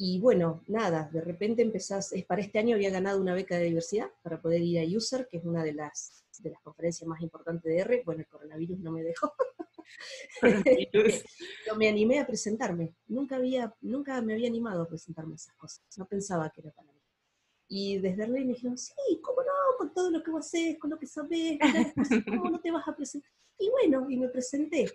[0.00, 3.64] y bueno, nada, de repente empezás, es, para este año había ganado una beca de
[3.64, 7.20] diversidad para poder ir a User, que es una de las, de las conferencias más
[7.20, 9.32] importantes de R, bueno, el coronavirus no me dejó.
[11.66, 12.94] Yo me animé a presentarme.
[13.08, 15.82] Nunca, había, nunca me había animado a presentarme esas cosas.
[15.96, 17.00] No pensaba que era para mí.
[17.68, 19.76] Y desde Arley me dijeron, sí, ¿cómo no?
[19.76, 21.58] Con todo lo que vos haces, con lo que sabés,
[22.28, 23.30] ¿cómo no te vas a presentar?
[23.58, 24.86] Y bueno, y me presenté.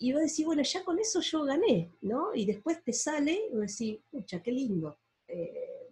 [0.00, 2.32] Y vos decís, bueno, ya con eso yo gané, ¿no?
[2.34, 4.98] Y después te sale y vos decís, pucha, qué lindo.
[5.26, 5.90] Eh,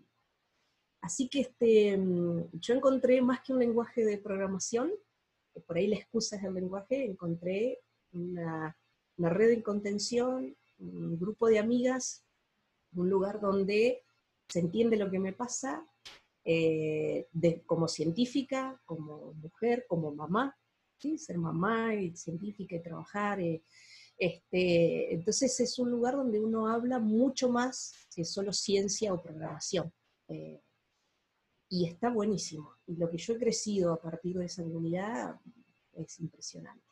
[1.00, 4.92] así que este, mm, yo encontré más que un lenguaje de programación,
[5.66, 7.80] por ahí la excusa es el lenguaje, encontré
[8.12, 8.76] una,
[9.16, 12.24] red de contención, un grupo de amigas,
[12.94, 14.04] un lugar donde
[14.48, 15.86] se entiende lo que me pasa,
[16.44, 17.28] eh,
[17.66, 20.56] como científica, como mujer, como mamá,
[20.98, 21.18] ¿sí?
[21.18, 23.40] ser mamá y científica y trabajar.
[23.40, 23.62] Eh,
[24.18, 29.92] este, entonces es un lugar donde uno habla mucho más que solo ciencia o programación.
[30.28, 30.60] Eh,
[31.68, 32.76] y está buenísimo.
[32.86, 35.40] Y lo que yo he crecido a partir de esa comunidad
[35.94, 36.84] es impresionante.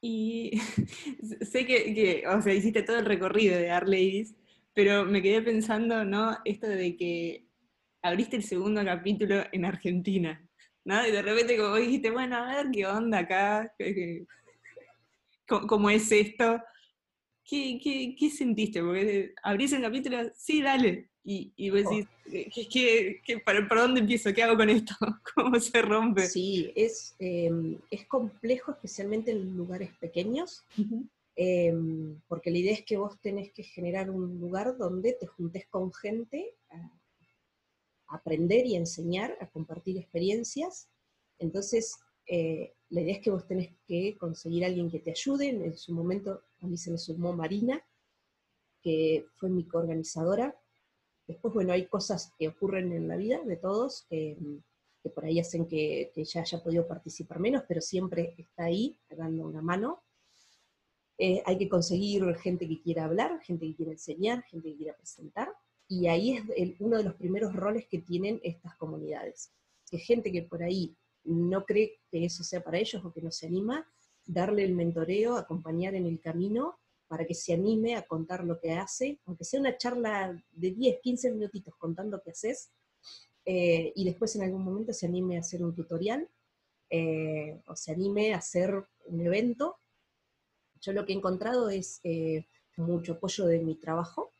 [0.00, 0.52] Y
[1.40, 4.34] sé que, o sea, hiciste todo el recorrido de Arleis,
[4.74, 6.36] pero me quedé pensando, ¿no?
[6.44, 7.46] Esto de que
[8.02, 10.46] abriste el segundo capítulo en Argentina,
[10.84, 11.06] ¿no?
[11.06, 13.74] Y de repente como dijiste, bueno, a ver qué onda acá,
[15.46, 16.60] ¿cómo, es esto?
[17.44, 18.82] ¿Qué, qué, qué sentiste?
[18.82, 22.06] Porque abrís el capítulo, sí, dale, y, y vos decís,
[22.70, 24.32] ¿qué, qué, para, dónde empiezo?
[24.34, 24.94] ¿Qué hago con esto?
[25.34, 26.26] ¿Cómo se rompe?
[26.26, 30.62] Sí, es, em, es complejo, especialmente en lugares pequeños,
[31.34, 35.66] em, porque la idea es que vos tenés que generar un lugar donde te juntes
[35.66, 37.00] con gente a,
[38.08, 40.88] aprender y enseñar, a compartir experiencias.
[41.38, 45.48] Entonces, eh, la idea es que vos tenés que conseguir a alguien que te ayude.
[45.48, 47.82] En su momento a mí se me sumó Marina,
[48.82, 50.54] que fue mi coorganizadora,
[51.26, 54.36] Después, bueno, hay cosas que ocurren en la vida de todos que,
[55.14, 59.46] por ahí hacen que, que, ya haya podido participar menos, pero siempre está ahí, dando
[59.46, 60.02] una mano.
[61.16, 64.96] Eh, hay que conseguir gente que quiera hablar, gente que quiera enseñar, gente que quiera
[64.96, 65.48] presentar,
[65.88, 69.52] y ahí es uno de los primeros roles que tienen estas comunidades.
[69.90, 73.30] Que gente que por ahí no cree que eso sea para ellos o que no
[73.30, 73.86] se anima,
[74.26, 78.72] darle el mentoreo, acompañar en el camino para que se anime a contar lo que
[78.72, 82.70] hace, aunque sea una charla de 10, 15 minutitos contando qué haces,
[83.44, 86.28] eh, y después en algún momento se anime a hacer un tutorial,
[86.90, 89.76] eh, o se anime a hacer un evento.
[90.80, 94.32] Yo lo que he encontrado es eh, mucho apoyo de mi trabajo,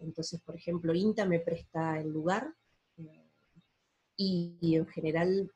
[0.00, 2.54] entonces, por ejemplo, INTA me presta el lugar,
[4.16, 5.52] y, y, en general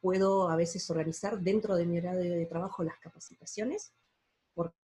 [0.00, 3.92] puedo a veces organizar dentro de mi horario de trabajo las capacitaciones,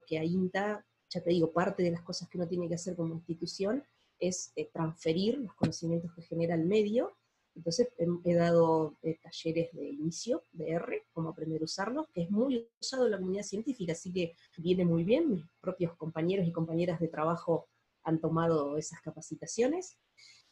[0.07, 2.97] que a INTA, ya te digo, parte de las cosas que uno tiene que hacer
[2.97, 3.85] como institución
[4.19, 7.15] es eh, transferir los conocimientos que genera el medio.
[7.55, 12.31] Entonces he, dado eh, talleres de inicio de R, cómo aprender a usarlos, que es
[12.31, 15.31] muy usado en la comunidad científica, así que viene muy bien.
[15.31, 17.69] Mis propios compañeros y compañeras de trabajo
[18.05, 19.99] han tomado esas capacitaciones.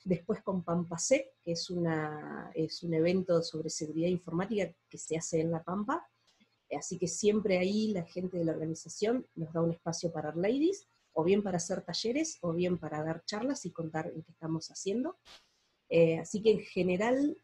[0.05, 5.41] Después con Pampasec, que es, una, es un evento sobre seguridad informática que se hace
[5.41, 6.07] en La Pampa,
[6.77, 10.89] Así que siempre ahí la gente de la organización nos da un espacio para ladies,
[11.13, 14.69] o bien para hacer talleres, o bien para dar charlas y contar en qué estamos
[14.69, 15.17] haciendo.
[15.89, 17.37] Eh, así que en general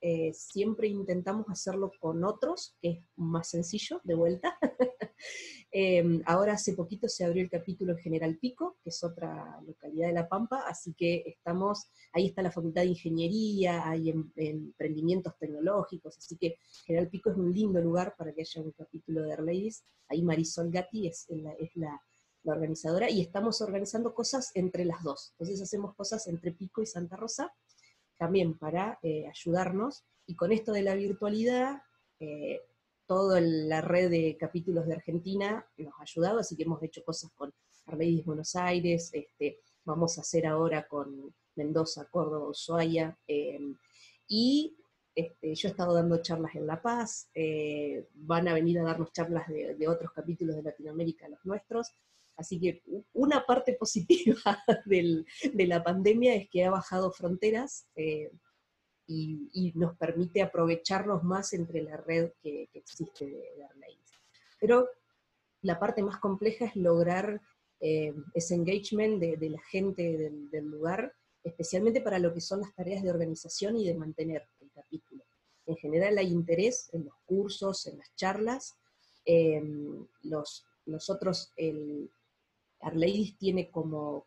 [0.00, 4.58] eh, siempre intentamos hacerlo con otros, que es más sencillo, de vuelta.
[5.70, 10.06] Em, ahora hace poquito se abrió el capítulo en General Pico, que es otra localidad
[10.06, 15.36] de La Pampa, así que estamos, ahí está la Facultad de Ingeniería, hay em, emprendimientos
[15.38, 16.56] tecnológicos, así que
[16.86, 19.84] General Pico es un lindo lugar para que haya un capítulo de Ladies.
[20.08, 22.00] Ahí Marisol Gatti es, es la,
[22.44, 25.32] la organizadora, y estamos organizando cosas entre las dos.
[25.32, 27.52] Entonces hacemos cosas entre Pico y Santa Rosa,
[28.18, 31.82] también para eh, ayudarnos, y con esto de la virtualidad,
[32.20, 32.60] eh,
[33.06, 37.30] toda la red de capítulos de Argentina nos ha ayudado, así que hemos hecho cosas
[37.32, 37.52] con
[37.86, 43.74] Arleidis Buenos Aires, este, vamos a hacer ahora con Mendoza, Córdoba, Ushuaia, em,
[44.28, 44.76] y
[45.14, 49.12] este, yo he estado dando charlas en La Paz, eh, van a venir a darnos
[49.12, 51.92] charlas de, otros capítulos de Latinoamérica, los nuestros,
[52.38, 58.30] así que una parte positiva de la pandemia es que ha bajado fronteras, eh,
[59.10, 63.70] y, nos permite aprovecharnos más entre la red que, existe de, de
[64.60, 64.86] Pero
[65.62, 67.40] la parte más compleja es lograr
[67.80, 70.16] eh, ese engagement de, la gente
[70.50, 74.70] del, lugar, especialmente para lo que son las tareas de organización y de mantener el
[74.72, 75.24] capítulo.
[75.66, 78.78] En general hay interés en los cursos, en las charlas.
[79.24, 79.62] Eh,
[80.22, 82.10] los, nosotros, el
[82.80, 84.26] Arleidis tiene como,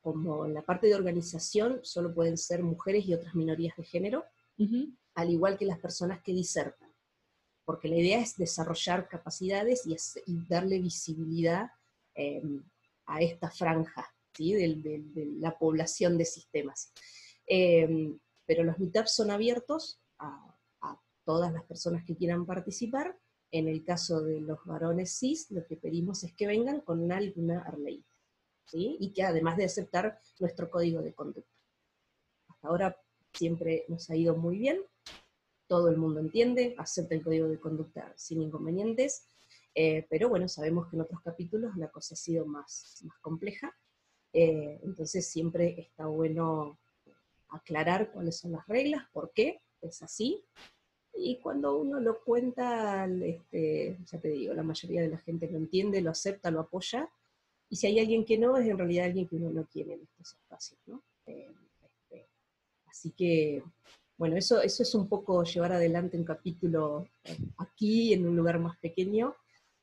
[0.00, 4.24] como en la parte de organización solo pueden ser mujeres y otras minorías de género,
[5.14, 6.90] al igual que las personas que disertan,
[7.64, 9.82] porque la idea es desarrollar capacidades
[10.26, 11.70] y, darle visibilidad
[12.14, 12.62] em,
[13.06, 15.02] a esta franja de,
[15.38, 16.92] la población de sistemas.
[17.46, 20.48] Em, pero los meetups son abiertos a,
[21.24, 23.16] todas las personas que quieran participar.
[23.52, 27.60] En el caso de los varones cis, lo que pedimos es que vengan con alguna
[27.60, 28.04] Arley
[28.72, 31.52] y que además de aceptar nuestro código de conducta.
[32.48, 32.96] Hasta ahora
[33.32, 34.80] siempre nos ha ido muy bien,
[35.66, 39.26] todo el mundo entiende, acepta el código de conducta sin inconvenientes,
[39.74, 43.74] eh, pero bueno, sabemos que en otros capítulos la cosa ha sido más, más compleja,
[44.32, 46.78] eh, entonces siempre está bueno
[47.48, 50.44] aclarar cuáles son las reglas, por qué es así,
[51.14, 55.58] y cuando uno lo cuenta, este, ya te digo, la mayoría de la gente lo
[55.58, 57.08] entiende, lo acepta, lo apoya,
[57.72, 60.02] y si hay alguien que no, es en realidad alguien que uno no quiere en
[60.02, 61.02] estos espacios, ¿no?
[61.24, 61.50] Eh,
[61.82, 62.28] este,
[62.86, 63.62] así que,
[64.18, 68.58] bueno, eso, eso es un poco llevar adelante un capítulo eh, aquí, en un lugar
[68.58, 69.34] más pequeño.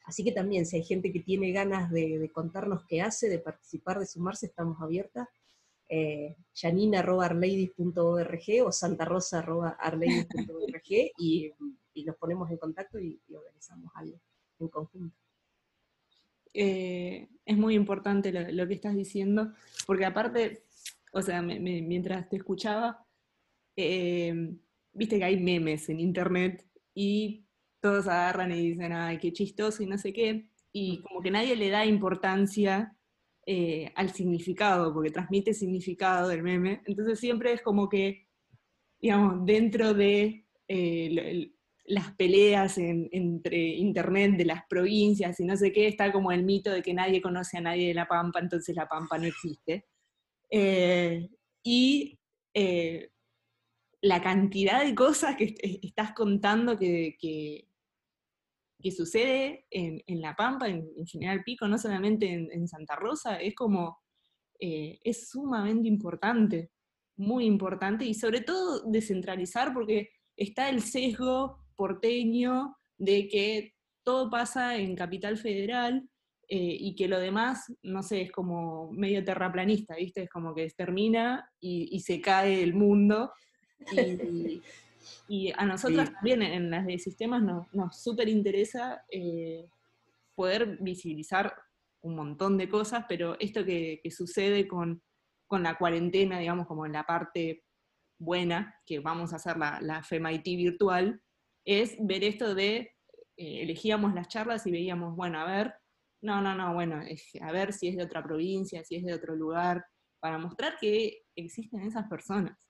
[0.05, 3.99] Así que también, si hay gente que tiene ganas de, contarnos qué hace, de participar,
[3.99, 5.27] de sumarse, estamos abiertas.
[5.89, 11.51] Eh, janina.arladies.org o santarosa.arladies.org y,
[11.93, 14.21] y nos ponemos en contacto y organizamos algo
[14.59, 15.17] en conjunto.
[16.53, 19.53] Eh, es muy importante lo, que estás diciendo,
[19.85, 20.63] porque aparte,
[21.13, 23.05] o sea, mientras te escuchaba,
[23.75, 24.55] eh,
[24.93, 27.45] viste que hay memes en internet y
[27.79, 31.55] todos agarran y dicen, ay, qué chistoso y no sé qué, y como que nadie
[31.55, 32.95] le da importancia
[33.51, 38.27] eh, al significado, porque transmite significado del meme, entonces siempre es como que,
[39.01, 40.45] digamos, dentro de
[41.85, 46.69] las peleas entre internet de las provincias y no sé qué, está como el mito
[46.69, 49.87] de que nadie conoce a nadie de La Pampa, entonces La Pampa no existe.
[50.51, 51.27] Eh,
[51.63, 52.19] y
[52.53, 53.09] eh,
[54.01, 57.67] la cantidad de cosas que estás contando que,
[58.91, 63.99] sucede en, La Pampa, en, General Pico, no solamente en, Santa Rosa, es como,
[64.59, 66.71] eh, es sumamente importante,
[67.17, 74.77] muy importante, y sobre todo descentralizar porque está el sesgo porteño de que todo pasa
[74.77, 76.09] en Capital Federal
[76.47, 80.23] eh, y que lo demás, no sé, es como medio terraplanista, ¿viste?
[80.23, 83.31] Es como que termina y, se cae el mundo.
[85.55, 89.67] a nosotros también en las de sistemas nos, nos súper interesa eh,
[90.35, 91.53] poder visibilizar
[92.01, 95.01] un montón de cosas, pero esto que, sucede con,
[95.47, 97.63] con, la cuarentena, digamos, como en la parte
[98.17, 101.21] buena, que vamos a hacer la, la FEMIT virtual,
[101.65, 102.95] es ver esto de,
[103.37, 105.73] eh, elegíamos las charlas y veíamos, bueno, a ver,
[106.21, 107.01] no, no, no, bueno,
[107.41, 109.85] a ver si es de otra provincia, si es de otro lugar,
[110.19, 112.68] para mostrar que existen esas personas.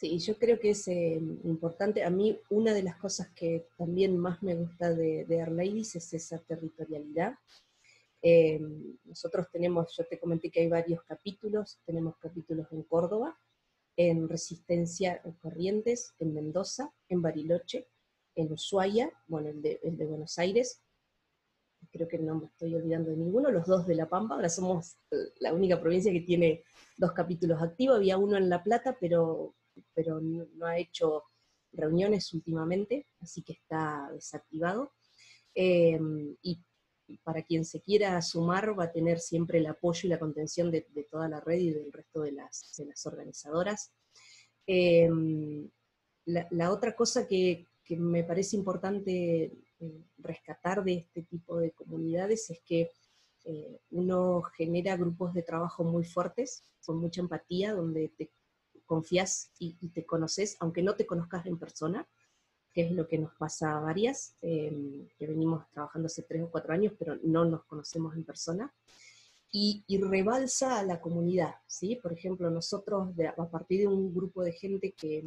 [0.00, 2.02] Sí, yo creo que es eh, importante.
[2.02, 6.38] A mí una de las cosas que también más me gusta de, de es esa
[6.38, 7.34] territorialidad.
[8.22, 8.58] Eh,
[9.04, 13.38] nosotros tenemos, yo te comenté que hay varios capítulos, tenemos capítulos en Córdoba,
[13.94, 17.86] en Resistencia en Corrientes, en Mendoza, en Bariloche,
[18.36, 20.80] en Ushuaia, bueno, el de, el de Buenos Aires,
[21.92, 24.96] creo que no me estoy olvidando de ninguno, los dos de La Pampa, ahora somos
[25.40, 26.64] la única provincia que tiene
[26.96, 29.54] dos capítulos activos, había uno en La Plata, pero,
[29.94, 31.24] pero no, ha hecho
[31.72, 34.92] reuniones últimamente, así que está desactivado.
[35.54, 36.62] Em, y
[37.24, 40.86] para quien se quiera sumar va a tener siempre el apoyo y la contención de,
[41.10, 43.92] toda la red y del resto de las, organizadoras.
[44.66, 45.68] Em,
[46.26, 52.60] la, otra cosa que, me parece importante eh, rescatar de este tipo de comunidades es
[52.64, 52.88] que
[53.44, 58.30] eh, uno genera grupos de trabajo muy fuertes, con mucha empatía, donde te
[58.90, 62.08] confías y, te conoces, aunque no te conozcas en persona,
[62.74, 66.50] que es lo que nos pasa a varias, em, que venimos trabajando hace tres o
[66.50, 68.74] cuatro años, pero no nos conocemos en persona,
[69.52, 72.00] y, rebalsa a la comunidad, ¿sí?
[72.02, 75.24] Por ejemplo, nosotros, a partir de un grupo de gente que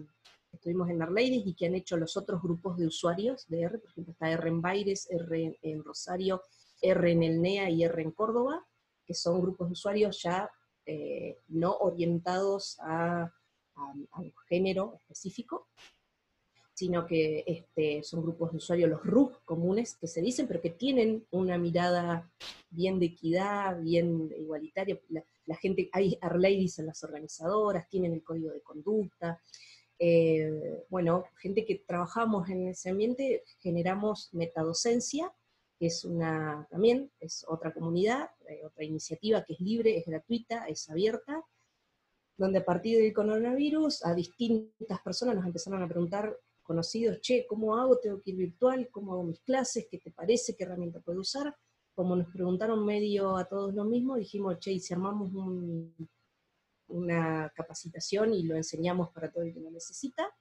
[0.52, 3.92] estuvimos en Arladies y que han hecho los otros grupos de usuarios de R, por
[3.92, 6.42] ejemplo, está R en Baires, R en Rosario,
[6.82, 8.66] R en el NEA y R en Córdoba,
[9.06, 10.52] que son grupos de usuarios ya
[10.86, 13.32] eh, no orientados a,
[13.76, 15.68] un género específico,
[16.74, 20.72] sino que este, son grupos de usuarios, los RUG comunes, que se dicen, pero que
[20.72, 22.32] tienen una mirada
[22.70, 25.00] bien de equidad, bien igualitaria.
[25.46, 29.40] La, gente, hay Arladies en las organizadoras, tienen el código de conducta.
[30.00, 35.32] Eh, bueno, gente que trabajamos en ese ambiente, generamos metadocencia,
[35.80, 40.90] es una, también es otra comunidad, eh, otra iniciativa que es libre, es gratuita, es
[40.90, 41.44] abierta,
[42.38, 47.78] donde a partir del coronavirus a distintas personas nos empezaron a preguntar, conocidos, che, ¿cómo
[47.78, 48.00] hago?
[48.00, 48.90] ¿Tengo que ir virtual?
[48.90, 49.88] ¿Cómo hago mis clases?
[49.90, 50.56] ¿Qué te parece?
[50.56, 51.56] ¿Qué herramienta puedo usar?
[51.94, 55.32] Como nos preguntaron medio a todos lo mismo, dijimos, che, y si armamos
[56.88, 60.34] una capacitación y lo enseñamos para todo el que lo necesita,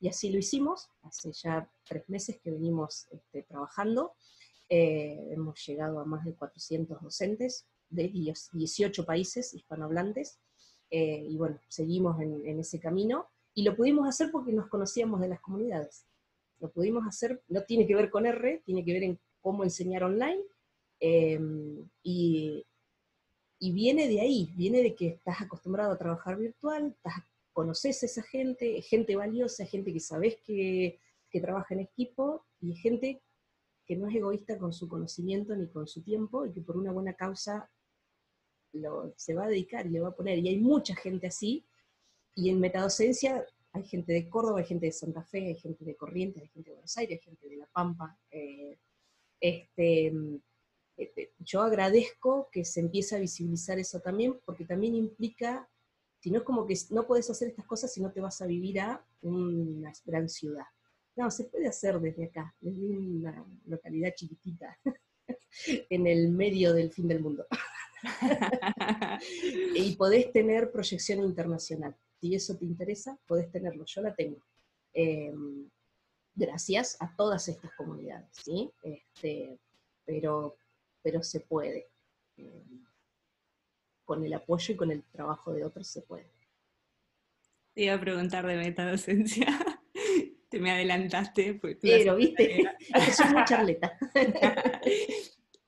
[0.00, 4.14] y así lo hicimos, hace ya tres meses que venimos este, trabajando,
[4.68, 10.38] eh, hemos llegado a más de 400 docentes de 18 países hispanohablantes,
[10.96, 15.26] eh, y bueno, seguimos en, ese camino, y lo pudimos hacer porque nos conocíamos de
[15.26, 16.06] las comunidades.
[16.60, 20.04] Lo pudimos hacer, no tiene que ver con R, tiene que ver en cómo enseñar
[20.04, 20.40] online,
[21.00, 21.40] eh,
[22.04, 22.64] y,
[23.58, 26.96] y viene de ahí, viene de que estás acostumbrado a trabajar virtual,
[27.52, 32.76] conoces a esa gente, gente valiosa, gente que sabes que, que trabaja en equipo, y
[32.76, 33.20] gente
[33.84, 36.92] que no es egoísta con su conocimiento ni con su tiempo y que por una
[36.92, 37.68] buena causa
[38.74, 40.38] lo, se va a dedicar y le va a poner.
[40.38, 41.64] Y hay mucha gente así,
[42.34, 45.96] y en metadocencia hay gente de Córdoba, hay gente de Santa Fe, hay gente de
[45.96, 48.18] Corrientes, hay gente de Buenos Aires, hay gente de La Pampa.
[48.30, 48.78] Eh,
[49.40, 50.12] este,
[50.96, 55.68] este, yo agradezco que se empiece a visibilizar eso también, porque también implica,
[56.20, 58.46] si no es como que no puedes hacer estas cosas si no te vas a
[58.46, 60.66] vivir a una gran ciudad.
[61.16, 64.78] No, se puede hacer desde acá, desde una localidad chiquitita,
[65.90, 67.46] en el medio del fin del mundo.
[69.74, 71.96] y podés tener proyección internacional.
[72.20, 73.84] Si eso te interesa, podés tenerlo.
[73.86, 74.44] Yo la tengo.
[74.92, 75.68] Em,
[76.34, 78.70] gracias a todas estas comunidades, ¿sí?
[78.82, 79.58] Este,
[80.04, 80.56] pero,
[81.02, 81.88] pero se puede.
[82.36, 82.84] Em,
[84.04, 86.30] con el apoyo y con el trabajo de otros se puede.
[87.72, 89.46] Te iba a preguntar de metadocencia.
[90.60, 91.60] me adelantaste.
[91.80, 92.62] Pero, viste,
[92.94, 93.98] es una charleta.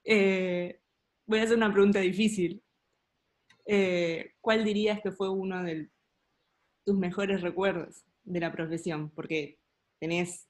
[0.09, 0.79] Eh,
[1.27, 2.63] voy a hacer una pregunta difícil.
[3.67, 5.91] Eh, ¿Cuál dirías que fue uno de
[6.85, 9.11] tus mejores recuerdos de la profesión?
[9.11, 9.59] Porque
[9.99, 10.49] tenés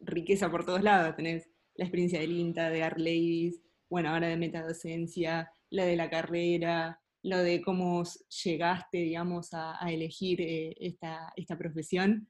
[0.00, 3.60] riqueza por todos lados, tenés la experiencia del INTA, de Art Ladies,
[3.90, 8.02] bueno, ahora de metadocencia, la de la carrera, lo de cómo
[8.44, 12.28] llegaste, digamos, a, elegir eh, esta, esta profesión.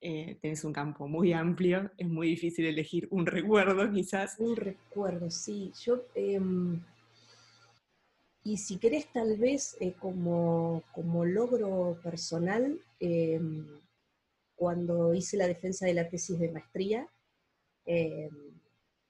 [0.00, 4.36] Eh, tenés un campo muy amplio, es muy difícil elegir un recuerdo quizás.
[4.38, 5.72] Un recuerdo, sí.
[5.82, 6.80] Yo, em,
[8.44, 13.66] y si querés tal vez eh, como, como, logro personal, em,
[14.54, 17.08] cuando hice la defensa de la tesis de maestría,
[17.86, 18.60] em,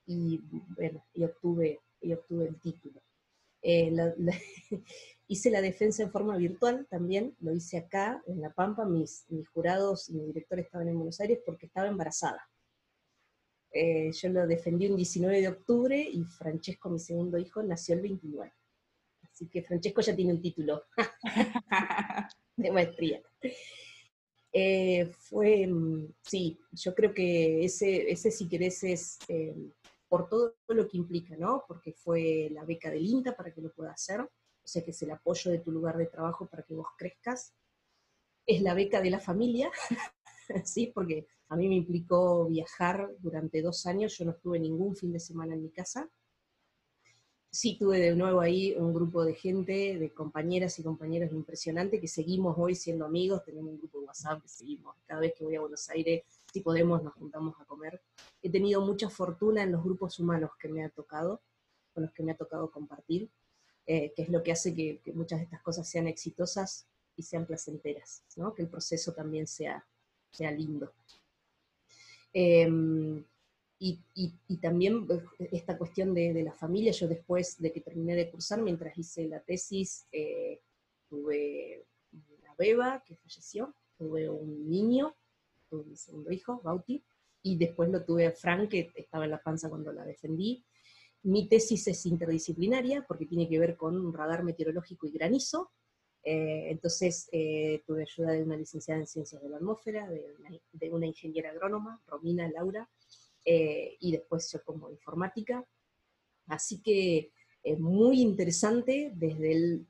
[0.07, 0.41] y
[0.77, 3.03] bueno, y obtuve, y obtuve el título.
[3.63, 3.93] Eh,
[5.29, 9.49] hice la defensa en forma virtual también, lo hice acá, en La Pampa, mis, mis
[9.49, 12.49] jurados y mi director estaban en Buenos Aires porque estaba embarazada.
[13.73, 18.03] Eh, yo lo defendí un 19 de octubre y Francesco, mi segundo hijo, nació el
[18.03, 18.53] 29.
[19.35, 20.85] Así que Francesco ya tiene un título
[22.57, 23.21] de maestría.
[24.53, 29.19] Eh, fue, mm, sí, yo creo que ese, ese si querés es
[30.09, 31.65] por todo lo que implica, ¿no?
[31.67, 34.31] Porque fue la beca del INTA para que lo pueda hacer, o
[34.63, 37.53] sea que es el apoyo de tu lugar de trabajo para que vos crezcas.
[38.47, 39.73] Es la beca de la familia,
[40.65, 40.93] ¿sí?
[40.95, 45.19] Porque a mí me implicó viajar durante dos años, yo no estuve ningún fin de
[45.19, 46.09] semana en mi casa.
[47.55, 52.09] Sí tuve de nuevo ahí un grupo de gente, de compañeras y compañeros impresionante, que
[52.09, 55.55] seguimos hoy siendo amigos, tenemos un grupo de WhatsApp que seguimos, cada vez que voy
[55.55, 58.03] a Buenos Aires, si podemos, nos juntamos a comer.
[58.43, 61.43] He tenido mucha fortuna en los grupos humanos que me ha tocado,
[61.93, 63.31] con los que me ha tocado compartir,
[63.87, 67.47] eh, que es lo que hace que, muchas de estas cosas sean exitosas y sean
[67.47, 68.53] placenteras, ¿no?
[68.53, 69.87] que el proceso también sea,
[70.33, 70.93] sea lindo.
[72.33, 73.25] Em,
[73.87, 75.23] y, también pues,
[75.53, 79.41] esta cuestión de, la familia, yo después de que terminé de cursar, mientras hice la
[79.41, 80.63] tesis, eh,
[81.09, 85.15] tuve una beba que falleció, tuve un niño,
[85.69, 87.05] tuve mi segundo hijo, Bauti,
[87.43, 90.65] y después lo tuve a Frank, que estaba en la panza cuando la defendí.
[91.23, 95.73] Mi tesis es interdisciplinaria porque tiene que ver con radar meteorológico y granizo.
[96.23, 100.25] Eh, entonces eh, tuve ayuda de una licenciada en ciencias de la atmósfera, de
[100.73, 102.89] de una ingeniera agrónoma, Romina Laura,
[103.45, 105.65] eh, y después yo como informática.
[106.47, 107.33] Así que
[107.63, 109.87] es muy interesante desde, el,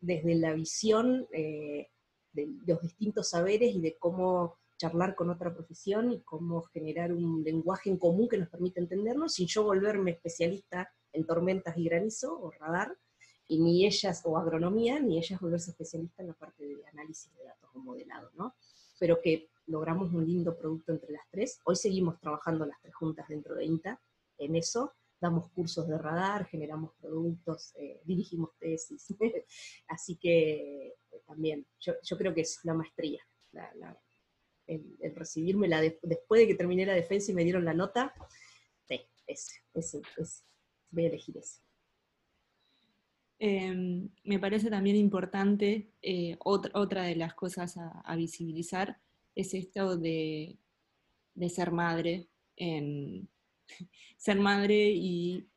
[0.00, 1.88] desde la visión eh,
[2.32, 7.42] de los distintos saberes y de cómo charlar con otra profesión y cómo generar un
[7.44, 12.38] lenguaje en común que nos permita entendernos sin yo volverme especialista en tormentas y granizo
[12.40, 12.96] o radar,
[13.46, 17.44] y ni ellas, o agronomía, ni ellas volverse especialista en la parte de análisis de
[17.44, 18.54] datos o modelado, ¿no?
[18.98, 21.60] Pero que logramos un lindo producto entre las tres.
[21.64, 24.00] Hoy seguimos trabajando las tres juntas dentro de INTA
[24.38, 24.92] en eso.
[25.20, 29.14] Damos cursos de radar, generamos productos, eh, dirigimos tesis.
[29.88, 33.22] Así que eh, también, yo, creo que es la maestría.
[34.66, 38.14] el, recibirme la después de que terminé la defensa y me dieron la nota,
[38.86, 40.02] sí, ese, ese,
[40.90, 41.62] voy a elegir ese.
[43.38, 49.00] Em, me parece también importante, eh, otra, otra, de las cosas a visibilizar,
[49.34, 50.58] es esto de,
[51.48, 53.28] ser madre, en
[54.16, 55.48] ser madre y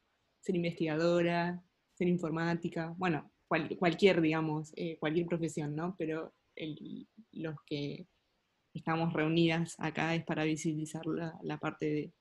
[0.41, 1.63] ser investigadora,
[1.93, 5.95] ser informática, bueno, cualquier, digamos, eh, cualquier profesión, ¿no?
[5.97, 6.33] Pero
[7.31, 8.07] los que
[8.73, 12.13] estamos reunidas acá es para visibilizar la, parte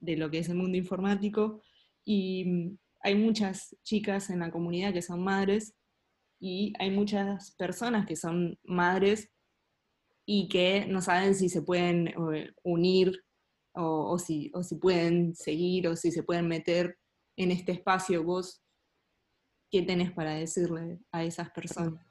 [0.00, 1.62] de, lo que es el mundo informático.
[2.04, 5.74] Y mm, hay muchas chicas en la comunidad que son madres
[6.40, 9.30] y hay muchas personas que son madres
[10.24, 13.24] y que no saben si se pueden eh, unir
[13.74, 16.98] o, si, o si pueden seguir o si se pueden meter
[17.36, 18.22] en este espacio.
[18.22, 18.62] ¿Vos
[19.70, 22.04] qué tenés para decirle a esas personas?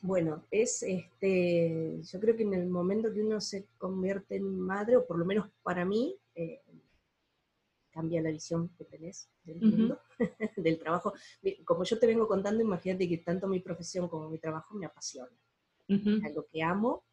[0.00, 4.96] Bueno, es este, yo creo que en el momento que uno se convierte en madre,
[4.96, 6.62] o por lo menos para mí, eh,
[7.90, 10.00] cambia la visión que tenés del mundo,
[10.56, 11.14] del trabajo.
[11.64, 15.36] Como yo te vengo contando, imagínate que tanto mi profesión como mi trabajo me apasiona
[15.88, 17.04] algo que amo,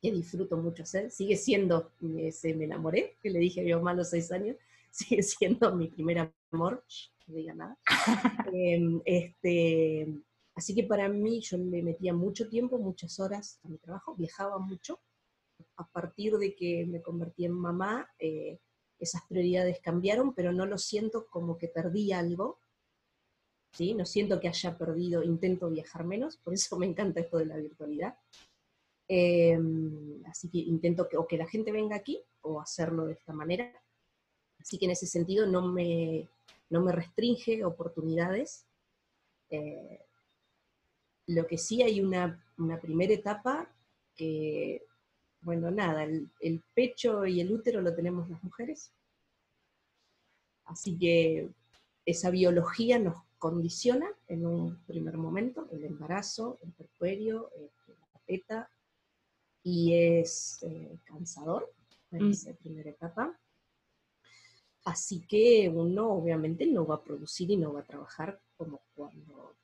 [0.00, 3.92] que disfruto mucho hacer, sigue siendo, ese me enamoré, que le dije a mi mamá
[3.92, 4.56] a los seis años,
[4.90, 6.84] sigue siendo mi primer amor,
[7.26, 7.78] no diga nada.
[8.52, 10.08] Em, este,
[10.54, 14.58] así que para mí yo le metía mucho tiempo, muchas horas a mi trabajo, viajaba
[14.58, 15.00] mucho.
[15.76, 18.58] A partir de que me convertí en mamá, eh,
[18.98, 22.58] esas prioridades cambiaron, pero no lo siento como que perdí algo,
[23.78, 27.56] no siento que haya perdido, intento viajar menos, por eso me encanta esto de la
[27.56, 28.16] virtualidad.
[29.08, 33.32] Em, así que intento que o que la gente venga aquí o hacerlo de esta
[33.32, 33.72] manera.
[34.58, 36.28] Así que en ese sentido no me,
[36.70, 38.66] no me restringe oportunidades.
[39.50, 40.00] Eh,
[41.26, 43.68] lo que sí hay una, una, primera etapa
[44.14, 44.84] que,
[45.40, 48.92] bueno, nada, el pecho y el útero lo tenemos las mujeres.
[50.64, 51.50] Así que
[52.04, 58.70] esa biología nos condiciona en un primer momento, el embarazo, el perperio, este, la teta,
[59.64, 61.68] y es eh, cansador
[62.12, 62.30] en mm.
[62.30, 63.36] esa primera etapa.
[64.84, 69.56] Así que uno obviamente no va a producir y no va a trabajar como cuando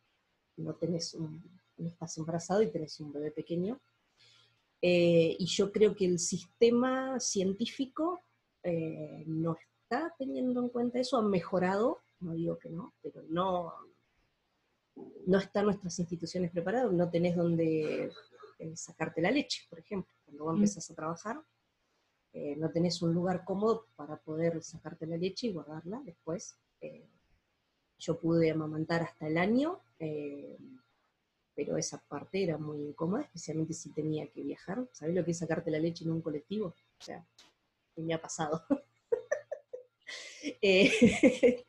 [0.57, 1.41] no tenés un,
[1.77, 3.81] estás embarazado y tenés un bebé pequeño.
[4.83, 8.23] Eh, y yo creo que el sistema científico
[8.65, 13.73] eh, no está teniendo en cuenta eso, ha mejorado no digo que no, pero no,
[15.27, 18.11] no están nuestras instituciones preparadas, no tenés donde
[18.59, 20.57] eh, sacarte la leche, por ejemplo, cuando vos mm.
[20.57, 21.43] empezás a trabajar,
[22.33, 26.59] eh, no tenés un lugar cómodo para poder sacarte la leche y guardarla después.
[26.81, 27.09] Eh,
[27.99, 34.29] yo pude amamantar hasta el año, pero esa parte era muy incómoda, especialmente si tenía
[34.29, 34.87] que viajar.
[34.93, 36.69] ¿Sabés lo que es sacarte la leche en un colectivo?
[36.69, 37.27] O sea,
[37.97, 38.63] me ha pasado.
[40.61, 41.65] Eh,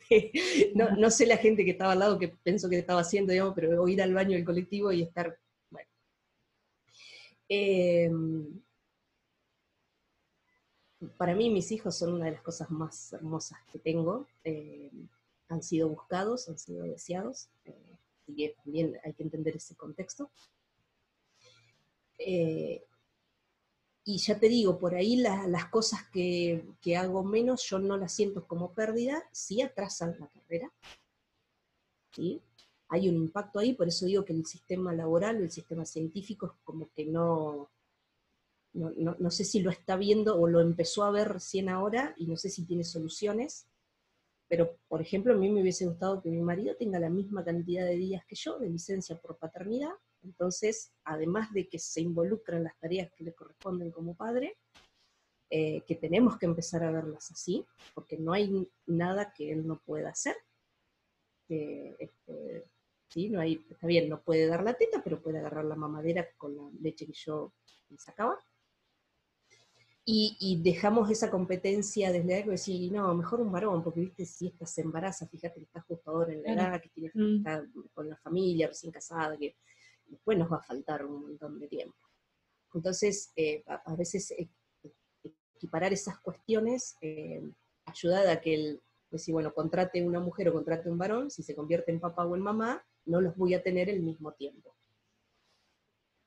[0.76, 3.88] no, sé la gente que estaba al lado que pensó que estaba haciendo, digamos, pero
[3.88, 5.38] ir al baño del colectivo y estar,
[5.70, 5.88] bueno.
[7.48, 8.62] Em,
[11.18, 14.28] para mí mis hijos son una de las cosas más hermosas que tengo.
[14.44, 14.92] Eh,
[15.48, 17.50] han sido buscados, han sido deseados,
[18.28, 20.32] y eh, también hay que entender ese contexto.
[22.18, 22.84] Eh,
[24.10, 28.12] y ya te digo, por ahí las cosas que, que, hago menos yo no las
[28.12, 30.74] siento como pérdida, sí atrasan la carrera.
[32.16, 32.41] ¿sí?
[32.88, 36.47] Hay un impacto ahí, por eso digo que el sistema laboral o el sistema científico
[36.47, 37.70] es como que no,
[38.74, 42.36] no, sé si lo está viendo o lo empezó a ver recién ahora y no
[42.36, 43.68] sé si tiene soluciones,
[44.47, 47.86] pero por ejemplo a mí me hubiese gustado que mi marido tenga la misma cantidad
[47.86, 49.93] de días que yo de licencia por paternidad,
[50.24, 54.58] entonces además de que se involucra en las tareas que le corresponden como padre,
[55.50, 59.80] eh, que tenemos que empezar a verlas así, porque no hay nada que él no
[59.80, 60.36] pueda hacer.
[61.48, 62.66] Este,
[63.08, 63.30] ¿sí?
[63.30, 66.56] no hay, está bien, no puede dar la teta, pero puede agarrar la mamadera con
[66.56, 67.54] la leche que yo
[67.90, 68.38] le sacaba
[70.12, 74.66] y, dejamos esa competencia desde algo decir, no, mejor un varón, porque viste, si esta
[74.66, 77.38] se embaraza, fíjate que está justo ahora en la edad, que tiene que mm.
[77.38, 79.56] estar con la familia recién casada, que
[80.10, 81.97] después nos va a faltar un montón de tiempo.
[82.74, 84.49] Entonces, eh, a, veces eh,
[85.55, 87.41] equiparar esas cuestiones eh,
[87.86, 91.91] a que el, decir, bueno, contrate una mujer o contrate un varón, si se convierte
[91.91, 94.76] en papá o en mamá, no los voy a tener el mismo tiempo.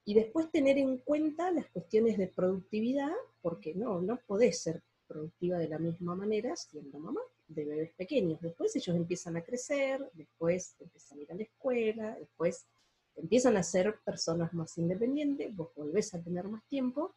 [0.05, 5.59] Y después tener en cuenta las cuestiones de productividad, porque no, no podés ser productiva
[5.59, 8.41] de la misma manera siendo mamá de bebés pequeños.
[8.41, 12.67] Después ellos empiezan a crecer, después empiezan a ir a la escuela, después
[13.17, 17.15] empiezan a ser personas más independientes, vos volvés a tener más tiempo,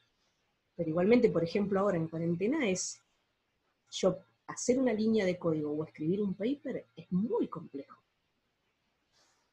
[0.76, 3.02] pero igualmente, por ejemplo, ahora en cuarentena es,
[3.92, 4.18] yo
[4.48, 8.06] hacer una línea de código o escribir un paper es muy complejo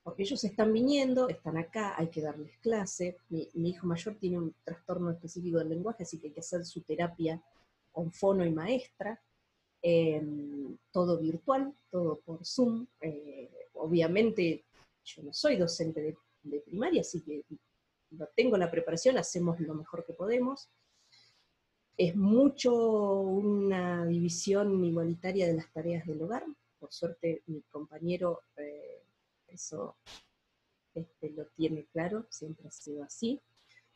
[0.02, 3.18] porque ellos están viniendo, están acá, hay que darles clase.
[3.28, 6.80] Mi, hijo mayor tiene un trastorno específico del lenguaje, así que hay que hacer su
[6.80, 7.40] terapia
[7.92, 9.20] con fono y maestra,
[9.80, 12.86] em, todo virtual, todo por Zoom.
[13.00, 14.64] Eh, obviamente
[15.04, 17.44] yo no soy docente de, de, primaria, así que
[18.10, 20.68] no tengo la preparación, hacemos lo mejor que podemos.
[21.96, 22.72] Es mucho
[23.20, 26.44] una división igualitaria de las tareas del hogar.
[26.78, 28.42] Por suerte mi compañero...
[28.56, 29.02] Eh,
[29.52, 29.96] eso
[30.94, 33.40] este, lo tiene claro, siempre ha sido así.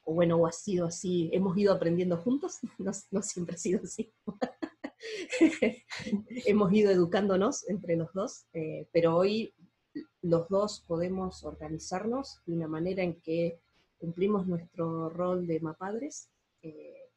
[0.05, 2.59] O bueno, o ha sido así, hemos ido aprendiendo juntos,
[3.11, 4.13] no, siempre ha sido así.
[6.47, 9.53] hemos ido educándonos entre los dos, eh, pero hoy
[10.23, 13.61] los dos podemos organizarnos de una manera en que
[13.99, 16.29] cumplimos nuestro rol de mapadres
[16.63, 17.11] eh,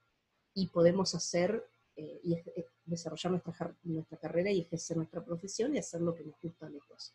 [0.54, 1.66] y podemos hacer
[1.96, 2.38] eh, y
[2.86, 6.70] desarrollar nuestra, nuestra carrera y ejercer nuestra profesión y hacer lo que nos gusta a
[6.70, 7.14] los.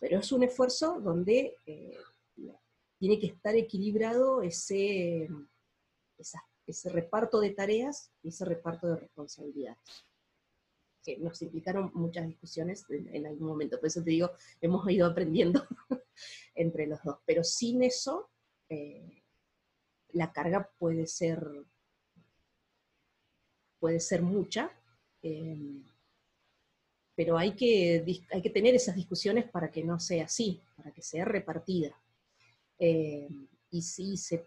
[0.00, 1.98] Pero es un esfuerzo donde eh,
[2.98, 5.28] tiene que estar equilibrado ese,
[6.66, 9.78] ese reparto de tareas y ese reparto de responsabilidades.
[11.02, 13.78] Que nos implicaron muchas discusiones en, algún momento.
[13.78, 14.30] Por eso te digo,
[14.60, 15.66] hemos ido aprendiendo
[16.54, 17.18] entre los dos.
[17.24, 18.30] Pero sin eso,
[18.68, 19.22] eh,
[20.10, 21.46] la carga puede ser,
[23.78, 24.70] puede ser mucha.
[25.22, 25.82] Eh,
[27.14, 31.02] pero hay que, hay que tener esas discusiones para que no sea así, para que
[31.02, 32.00] sea repartida.
[32.78, 33.28] Eh,
[33.70, 34.46] y sí se,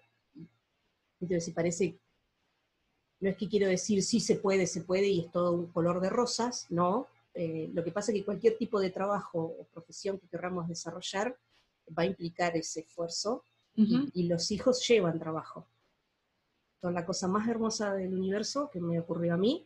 [1.39, 1.99] si parece,
[3.21, 6.01] no es que quiero decir sí se puede, se puede y es todo un color
[6.01, 7.07] de rosas, no.
[7.33, 11.37] Eh, lo que pasa es que cualquier tipo de trabajo o profesión que queramos desarrollar
[11.97, 13.43] va a implicar ese esfuerzo
[13.73, 15.65] y, y, los hijos llevan trabajo.
[16.75, 19.65] Entonces, la cosa más hermosa del universo que me ocurrió a mí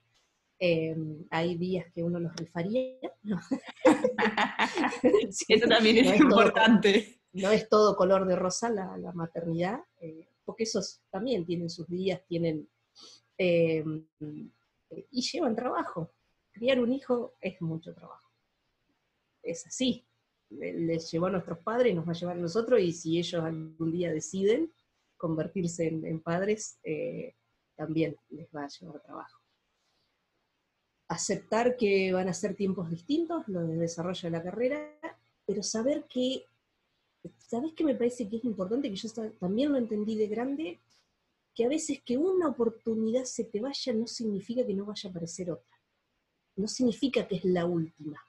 [0.58, 2.96] Em, hay días que uno los rifaría.
[5.50, 7.20] Eso también es, importante.
[7.34, 12.22] no es todo color de rosa la, maternidad, eh, porque esos también tienen sus días,
[12.28, 12.68] tienen...
[13.38, 14.08] Em,
[15.12, 16.12] y llevan trabajo.
[16.52, 18.32] Criar un hijo es mucho trabajo.
[19.44, 20.06] Es así.
[20.50, 23.92] Les llevó a nuestros padres, nos va a llevar a nosotros, y si ellos algún
[23.92, 24.72] día deciden
[25.18, 27.36] convertirse en, padres, eh,
[27.76, 29.46] también les va a llevar trabajo
[31.08, 35.00] aceptar que van a ser tiempos distintos, lo de desarrollo de la carrera,
[35.46, 36.46] pero saber que,
[37.38, 38.90] ¿sabes qué me parece que es importante?
[38.90, 39.10] Que yo
[39.40, 40.80] también lo entendí de grande,
[41.56, 45.12] que a veces que una oportunidad se te vaya no significa que no vaya a
[45.12, 45.76] aparecer otra.
[46.58, 48.22] No significa que es la última.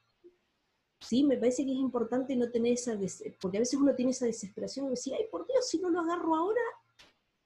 [1.00, 2.98] Sí, me parece que es importante no tener esa,
[3.40, 6.00] porque a veces uno tiene esa desesperación de decir, ay, por Dios, si no lo
[6.00, 6.62] agarro ahora,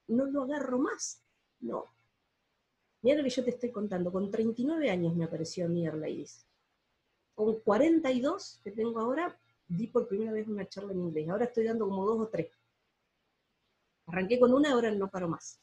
[0.07, 1.21] no lo agarro más.
[1.59, 1.85] No,
[3.01, 6.45] Mira lo que yo te estoy contando, con 39 años me apareció mi Ladies.
[7.33, 11.29] Con 42 que tengo ahora, di por primera vez una charla en inglés.
[11.29, 12.51] Ahora estoy dando como dos o tres.
[14.05, 15.59] Arranqué con una, ahora no paro más.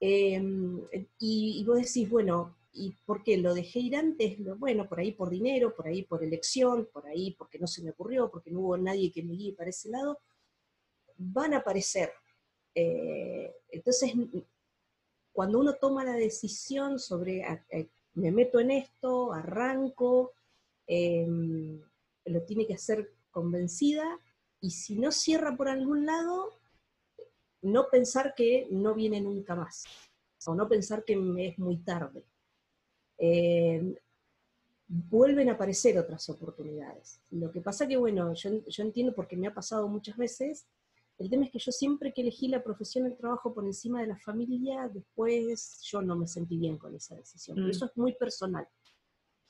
[0.00, 0.80] Em,
[1.18, 4.36] y, vos decís, bueno, ¿Y por qué lo dejé ir antes?
[4.58, 7.90] Bueno, por ahí por dinero, por ahí por elección, por ahí porque no se me
[7.90, 10.20] ocurrió, porque no hubo nadie que me guíe para ese lado,
[11.16, 12.12] van a aparecer.
[12.74, 14.12] Eh, entonces,
[15.32, 17.44] cuando uno toma la decisión sobre,
[18.14, 20.32] me meto en esto, arranco,
[20.86, 21.80] em,
[22.26, 24.20] lo tiene que hacer convencida,
[24.60, 26.58] y si no cierra por algún lado,
[27.62, 29.84] no pensar que no viene nunca más,
[30.46, 32.24] o no pensar que es muy tarde.
[33.18, 33.94] Eh,
[34.86, 37.20] vuelven a aparecer otras oportunidades.
[37.30, 40.66] Lo que pasa que, bueno, yo, yo entiendo porque me ha pasado muchas veces,
[41.18, 44.06] el tema es que yo siempre que elegí la profesión del trabajo por encima de
[44.06, 47.56] la familia, después yo no me sentí bien con esa decisión.
[47.56, 47.70] Pero mm.
[47.70, 48.66] eso es muy personal.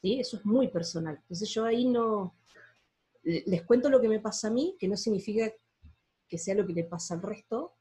[0.00, 0.18] ¿sí?
[0.18, 1.16] Eso es muy personal.
[1.20, 2.34] Entonces yo ahí no...
[3.22, 5.52] Les cuento lo que me pasa a mí, que no significa
[6.26, 7.77] que sea lo que le pasa al resto,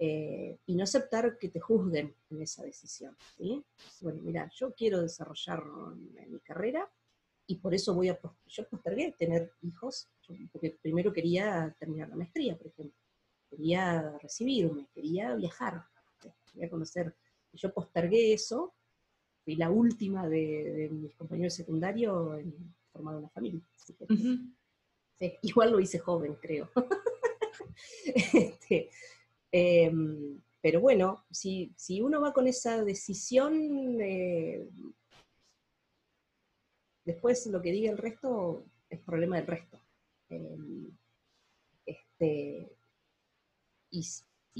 [0.00, 3.16] eh, y no aceptar que te juzguen en esa decisión.
[3.36, 3.64] ¿sí?
[4.00, 5.64] Bueno, mira, yo quiero desarrollar
[6.28, 6.88] mi carrera
[7.46, 10.08] y por eso voy a, yo postergué tener hijos,
[10.52, 12.94] porque primero quería terminar la maestría, por ejemplo,
[13.48, 15.82] quería recibirme, quería viajar,
[16.52, 17.16] quería conocer.
[17.54, 18.74] Yo postergué eso,
[19.42, 23.62] fui la última de, mis compañeros secundarios en formar una familia.
[25.42, 26.70] igual lo hice joven, creo.
[28.04, 28.90] este,
[29.50, 31.72] Em, pero bueno, si,
[32.02, 34.68] uno va con esa decisión, eh,
[37.04, 39.80] después lo que diga el resto es problema del resto.
[40.28, 40.90] Em,
[41.86, 42.70] este,
[43.90, 44.02] y,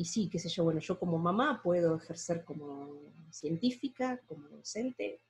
[0.04, 5.20] sí, qué sé yo, bueno, yo como mamá puedo ejercer como científica, como docente,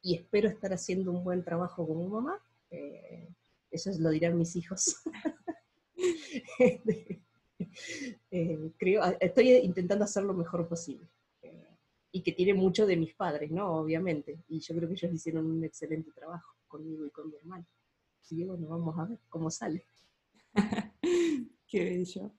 [0.00, 2.42] y espero estar haciendo un buen trabajo como mamá.
[2.70, 3.28] Eh,
[3.70, 4.96] eso lo dirán mis hijos.
[8.34, 11.06] Eh, creo, estoy intentando hacer lo mejor posible.
[11.42, 11.68] Eh,
[12.12, 13.74] y que tiene mucho de mis padres, ¿no?
[13.74, 14.38] Obviamente.
[14.48, 17.66] Y yo creo que ellos hicieron un excelente trabajo conmigo y con mi hermano.
[18.22, 19.84] Así que bueno, vamos a ver cómo sale.
[21.66, 22.32] Qué bello.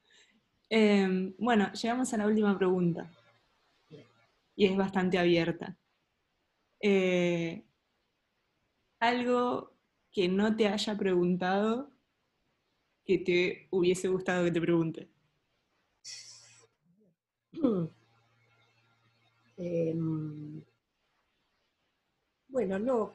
[0.67, 3.11] Em, bueno, llegamos a la última pregunta.
[4.55, 5.77] Y es bastante abierta.
[6.79, 7.63] Eh,
[8.99, 9.73] algo
[10.11, 11.91] que no te haya preguntado
[13.05, 15.12] que te hubiese gustado que te pregunte?
[19.55, 20.63] Em,
[22.47, 23.13] bueno, no,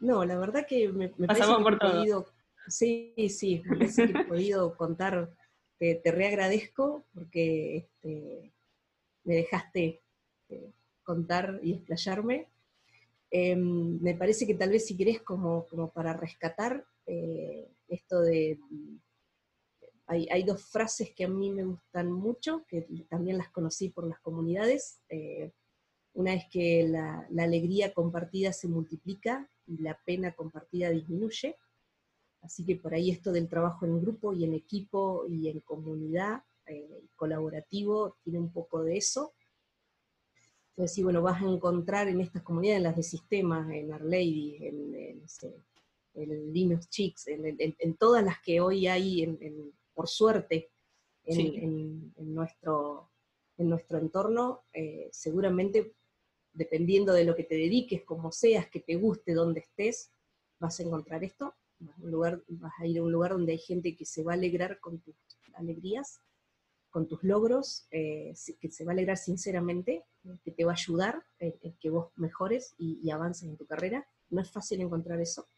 [0.00, 2.26] no, la verdad que me, parece que he podido,
[2.68, 5.30] sí, sí, me parece que he podido contar,
[5.78, 8.52] te, te reagradezco porque este,
[9.24, 10.02] me dejaste
[10.50, 12.48] eh, contar y explayarme.
[13.30, 18.58] Em, me parece que tal vez si querés como, como para rescatar eh, esto de
[20.12, 24.20] hay, dos frases que a mí me gustan mucho, que también las conocí por las
[24.20, 25.00] comunidades.
[25.08, 25.52] Eh,
[26.14, 31.56] una es que la, alegría compartida se multiplica y la pena compartida disminuye.
[32.42, 36.42] Así que por ahí esto del trabajo en grupo y en equipo y en comunidad
[36.66, 39.32] eh, colaborativo tiene un poco de eso.
[40.70, 44.02] Entonces, sí, bueno, vas a encontrar en estas comunidades, en las de sistemas, en Our
[44.02, 44.94] Lady, en,
[46.14, 50.70] en, Linux Chicks, en, todas las que hoy hay en, por suerte,
[51.24, 53.10] en, nuestro,
[53.56, 55.94] en nuestro entorno, eh, seguramente
[56.52, 60.10] dependiendo de lo que te dediques, como seas, que te guste, donde estés,
[60.58, 61.54] vas a encontrar esto.
[61.78, 64.22] Vas a, un lugar, vas a ir a un lugar donde hay gente que se
[64.22, 65.16] va a alegrar con tus
[65.54, 66.20] alegrías,
[66.90, 70.04] con tus logros, eh, que se va a alegrar sinceramente,
[70.44, 74.06] que te va a ayudar en, que vos mejores y avances en tu carrera.
[74.30, 75.48] No es fácil encontrar eso.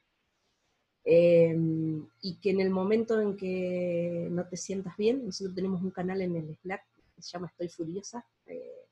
[1.07, 5.91] Em, y que en el momento en que no te sientas bien, nosotros tenemos un
[5.91, 6.83] canal en el Slack
[7.15, 8.87] que se llama Estoy Furiosa, eh,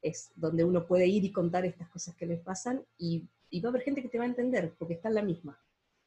[0.00, 3.28] es donde uno puede ir y contar estas cosas que les pasan y,
[3.60, 5.60] va a haber gente que te va a entender, porque está en la misma,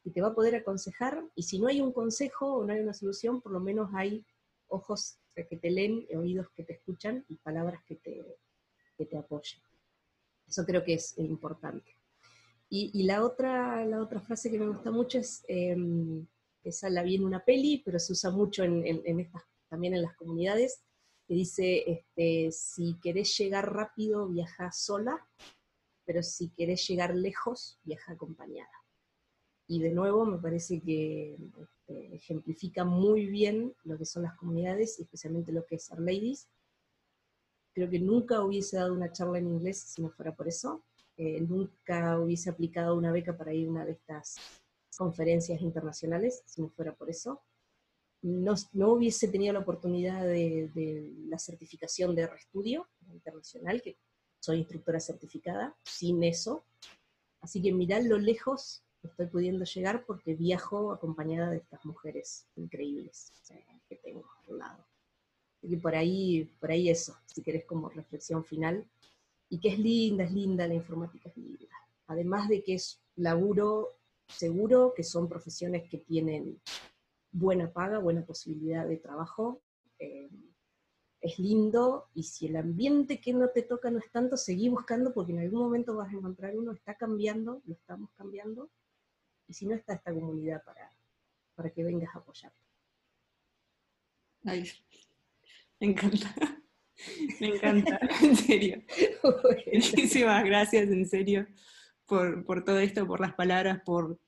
[0.03, 2.81] y te va a poder aconsejar, y si no hay un consejo o no hay
[2.81, 4.25] una solución, por lo menos hay
[4.67, 8.37] ojos que te leen, oídos que te escuchan y palabras que te,
[8.97, 9.61] que te apoyen.
[10.47, 11.96] Eso creo que es importante.
[12.69, 15.75] Y, la, otra, la otra frase que me gusta mucho es, eh,
[16.63, 18.83] esa la vi en una peli, pero se usa mucho en,
[19.69, 20.81] también en las comunidades,
[21.27, 25.27] que dice, este, si querés llegar rápido, viaja sola,
[26.05, 28.71] pero si querés llegar lejos, viaja acompañada.
[29.67, 34.99] Y de nuevo me parece que este, ejemplifica muy bien lo que son las comunidades,
[34.99, 36.47] especialmente lo que es Our Ladies.
[37.73, 40.85] Creo que nunca hubiese dado una charla en inglés si no fuera por eso.
[41.17, 44.35] Eh, nunca hubiese aplicado una beca para ir a una de estas
[44.95, 47.41] conferencias internacionales, si no fuera por eso.
[48.21, 53.97] No, no hubiese tenido la oportunidad de, la certificación de reestudio internacional, que
[54.39, 56.63] soy instructora certificada, sin eso.
[57.41, 63.31] Así que mirad lo lejos estoy pudiendo llegar porque viajo acompañada de estas mujeres increíbles
[63.87, 64.85] que tengo al lado.
[65.57, 68.85] Así que por ahí, por ahí eso, si querés como reflexión final.
[69.49, 71.75] Y que es linda, es linda, la informática es linda.
[72.07, 76.61] Además de que es laburo seguro, que son profesiones que tienen
[77.31, 79.61] buena paga, buena posibilidad de trabajo.
[79.99, 80.29] Eh,
[81.19, 85.13] es lindo y si el ambiente que no te toca no es tanto, seguí buscando
[85.13, 88.69] porque en algún momento vas a encontrar uno, está cambiando, lo estamos cambiando,
[89.47, 90.91] y si no está esta comunidad para,
[91.55, 92.53] para que vengas a apoyar.
[94.45, 94.69] Ay,
[95.79, 96.33] me encanta.
[97.39, 98.81] Me encanta, en serio.
[99.73, 101.47] Muchísimas gracias, en serio,
[102.05, 104.19] por, todo esto, por las palabras, por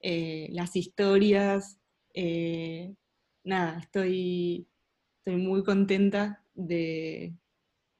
[0.00, 1.78] eh, las historias.
[2.14, 2.94] Eh,
[3.44, 4.66] nada, estoy,
[5.18, 7.34] estoy muy contenta de,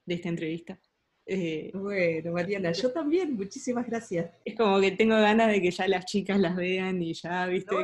[0.04, 0.80] de esta entrevista.
[1.28, 4.30] Eh, bueno, Mariana, yo también, muchísimas gracias.
[4.44, 7.74] Es como que tengo ganas de que ya las chicas las vean y ya, viste,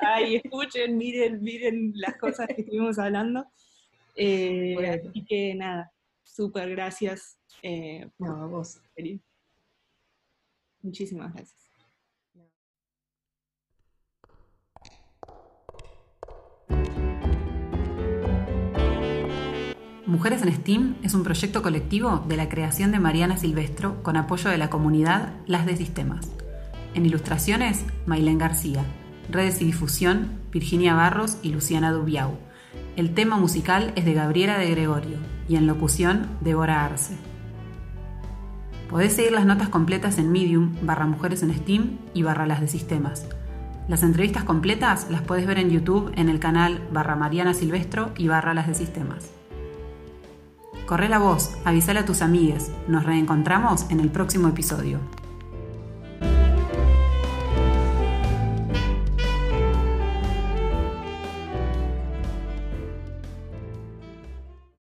[0.00, 3.46] ay, escuchen, miren, miren las cosas que estuvimos hablando.
[4.14, 4.76] Eh,
[5.08, 5.92] Así que nada,
[6.22, 7.38] súper gracias.
[7.62, 8.80] Eh, no, vos.
[10.82, 11.62] Muchísimas gracias.
[20.04, 24.50] Mujeres en STEAM es un proyecto colectivo de la creación de Mariana Silvestro con apoyo
[24.50, 26.30] de la comunidad Las de Sistemas.
[26.94, 28.84] En ilustraciones, Mailén García.
[29.30, 32.36] Redes y difusión, Virginia Barros y Luciana Dubiau.
[32.94, 35.16] El tema musical es de Gabriela de Gregorio
[35.48, 37.16] y en locución, Débora Arce.
[38.90, 42.68] Podés seguir las notas completas en Medium, barra Mujeres en STEAM y barra Las de
[42.68, 43.26] Sistemas.
[43.88, 48.28] Las entrevistas completas las puedes ver en YouTube en el canal barra Mariana Silvestro y
[48.28, 49.30] barra Las de Sistemas.
[50.84, 52.70] Corre la voz, avísale a tus amigues.
[52.88, 54.98] Nos reencontramos en el próximo episodio.